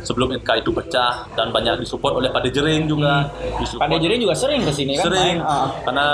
[0.02, 3.30] sebelum NK itu pecah dan banyak disupport oleh Pak Jering juga.
[3.62, 5.46] Disupport- Pak Dejeri juga sering ke sini kan sering main.
[5.46, 5.70] Ah.
[5.86, 6.08] karena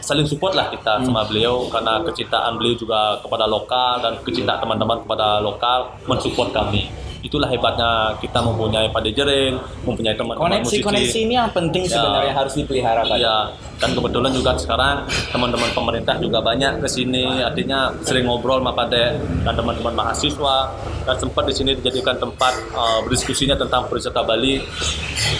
[0.00, 5.04] saling support lah kita sama beliau karena kecintaan beliau juga kepada lokal dan kecintaan teman-teman
[5.04, 6.88] kepada lokal mensupport kami
[7.24, 9.56] itulah hebatnya kita mempunyai Pak Jering
[9.88, 11.96] mempunyai teman-teman musisi Koneksi-koneksi ini yang penting Ya.
[11.96, 13.16] sebenarnya harus dipelihara Pak.
[13.16, 13.36] Iya,
[13.80, 14.96] dan kebetulan juga sekarang
[15.32, 20.56] teman-teman pemerintah juga banyak ke sini, artinya sering ngobrol sama Pade dan teman-teman mahasiswa
[21.04, 24.60] dan sempat di sini dijadikan tempat uh, berdiskusinya tentang pariwisata Bali.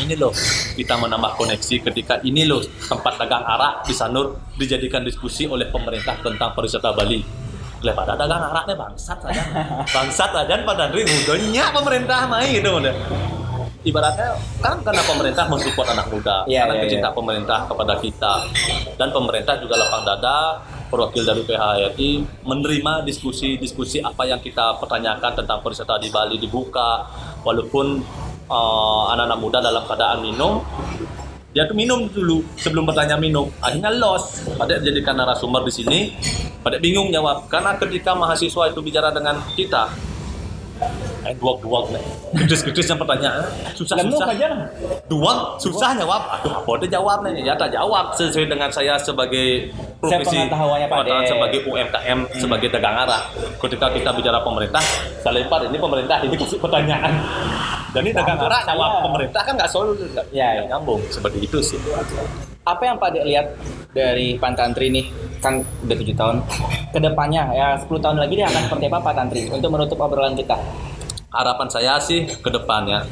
[0.04, 0.32] Ini loh
[0.76, 6.16] kita menambah koneksi ketika ini loh tempat dagang arak di Sanur dijadikan diskusi oleh pemerintah
[6.24, 7.43] tentang pariwisata Bali.
[7.84, 9.42] Lah pada dagang araknya bangsat saja.
[9.84, 12.94] Bangsat aja pada Andri mudanya pemerintah main gitu udah
[13.84, 14.32] ibaratnya
[14.64, 17.18] kan karena pemerintah mensupport anak muda Iya, karena iya, kecintaan iya.
[17.20, 18.34] pemerintah kepada kita
[18.96, 22.10] dan pemerintah juga lapang dada perwakil dari PHRI
[22.48, 27.04] menerima diskusi-diskusi apa yang kita pertanyakan tentang pariwisata di Bali dibuka
[27.44, 28.00] walaupun
[28.48, 30.64] eh, anak-anak muda dalam keadaan minum
[31.54, 33.46] dia tuh minum dulu sebelum bertanya minum.
[33.62, 35.98] Akhirnya lost pada jadikan narasumber di sini.
[36.66, 37.46] Pada bingung jawab.
[37.46, 39.86] Karena ketika mahasiswa itu bicara dengan kita
[41.24, 42.02] eh duak duak nih
[42.36, 44.26] gedis-gedis yang pertanyaan susah susah.
[45.08, 46.22] Duang susah jawab.
[46.40, 47.44] Aduh, apa jawab nih?
[47.44, 49.68] Ya tak jawab sesuai dengan saya sebagai
[50.00, 53.22] profesi Sepengetahuannya, Pak pengetahuan sebagai UMKM sebagai dagang arah.
[53.60, 54.82] Ketika kita bicara pemerintah,
[55.20, 57.12] saya lempar ini pemerintah ini kasih pertanyaan.
[57.94, 60.62] Dan ini dagang arah jawab pemerintah kan nggak selalu nggak Ya, ya.
[60.72, 61.78] nyambung seperti itu sih.
[62.64, 63.46] Apa yang Pak Dek lihat
[63.92, 65.04] dari Pantantri nih?
[65.44, 66.36] Kan udah 7 tahun.
[66.96, 70.32] Ke depannya ya 10 tahun lagi dia akan seperti apa Pak Tantri untuk menutup obrolan
[70.32, 70.56] kita?
[71.34, 73.02] Harapan saya sih ke depannya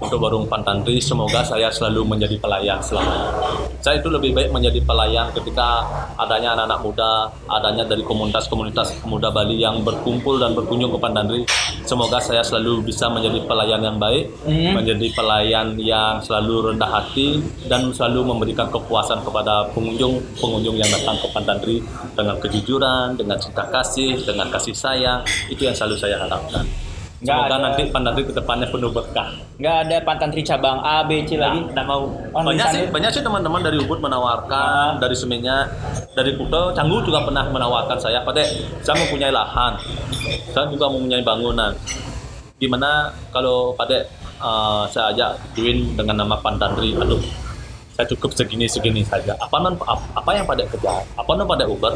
[0.00, 3.32] untuk warung Pantantri semoga saya selalu menjadi pelayan selamanya.
[3.80, 5.88] Saya itu lebih baik menjadi pelayan ketika
[6.20, 7.12] adanya anak-anak muda,
[7.48, 11.48] adanya dari komunitas-komunitas pemuda Bali yang berkumpul dan berkunjung ke Pantantri.
[11.88, 14.28] Semoga saya selalu bisa menjadi pelayan yang baik,
[14.76, 21.32] menjadi pelayan yang selalu rendah hati dan selalu memberikan kepuasan kepada pengunjung-pengunjung yang datang ke
[21.32, 21.80] Pantantri
[22.12, 25.24] dengan kejujuran, dengan cinta kasih, dengan kasih sayang.
[25.48, 26.89] Itu yang selalu saya harapkan.
[27.20, 29.28] Nggak Semoga ada- nanti Pantantri ke depannya penuh berkah.
[29.60, 31.60] Nggak ada pantantri cabang A, B, C lagi.
[31.68, 32.08] Nggak mau.
[32.32, 32.92] Oh, banyak sih, sana?
[32.96, 35.68] banyak sih teman-teman dari Ubud menawarkan, dari Semenya,
[36.16, 38.24] dari Kuto, Canggu juga pernah menawarkan saya.
[38.24, 38.40] Pada
[38.80, 39.76] saya mempunyai lahan,
[40.48, 41.76] saya juga mempunyai bangunan.
[42.56, 44.00] Gimana kalau pada
[44.40, 47.20] eh, saya ajak join dengan nama Pantandri, aduh
[48.00, 49.36] saya cukup segini-segini saja.
[49.36, 51.04] Apa non apa, yang pada kejar?
[51.20, 51.92] Apa non pada Uber?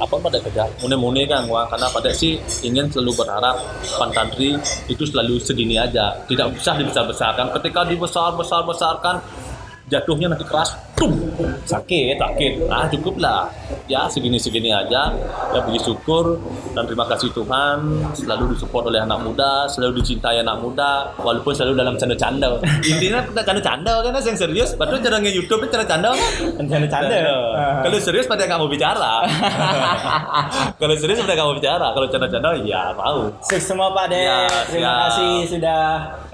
[0.00, 0.72] Apa pada kejar?
[0.80, 3.60] Mune-mune kan, wah karena pada sih ingin selalu berharap
[4.00, 4.56] Pantandri
[4.88, 7.52] itu selalu segini aja, tidak usah dibesar-besarkan.
[7.60, 9.20] Ketika dibesar-besar-besarkan,
[9.86, 11.14] jatuhnya nanti keras, tum,
[11.62, 12.52] sakit, sakit.
[12.66, 13.46] Nah cukup lah,
[13.86, 15.14] ya segini-segini aja.
[15.54, 16.42] Ya puji syukur
[16.74, 21.78] dan terima kasih Tuhan selalu disupport oleh anak muda, selalu dicintai anak muda, walaupun selalu
[21.78, 22.58] dalam canda-canda.
[22.90, 24.74] Intinya kita canda-canda kan, yang serius.
[24.74, 26.66] Padahal cara nge-youtube itu canda-canda kan?
[26.66, 27.16] Canda-canda.
[27.22, 27.80] Ah.
[27.86, 29.22] Kalau serius pada nggak mau bicara.
[30.82, 31.86] Kalau serius pada nggak mau bicara.
[31.94, 33.30] Kalau canda-canda ya mau.
[33.46, 34.18] Sukses semua Pak De.
[34.26, 34.98] Ya, Terima siap.
[35.06, 35.82] kasih sudah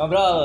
[0.01, 0.37] ngobrol.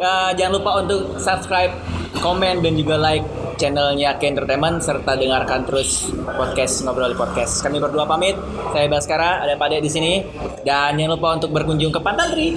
[0.00, 1.72] Eh, jangan lupa untuk subscribe,
[2.18, 3.22] komen dan juga like
[3.60, 7.62] channelnya K Entertainment serta dengarkan terus podcast ngobrol di podcast.
[7.62, 8.34] Kami berdua pamit.
[8.74, 10.24] Saya Baskara, ada Pak De di sini
[10.66, 12.56] dan jangan lupa untuk berkunjung ke Pantantri.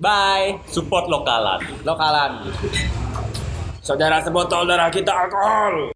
[0.00, 0.58] Bye.
[0.66, 1.62] Support lokalan.
[1.86, 2.50] Lokalan.
[3.84, 5.91] Saudara sebotol darah kita alkohol.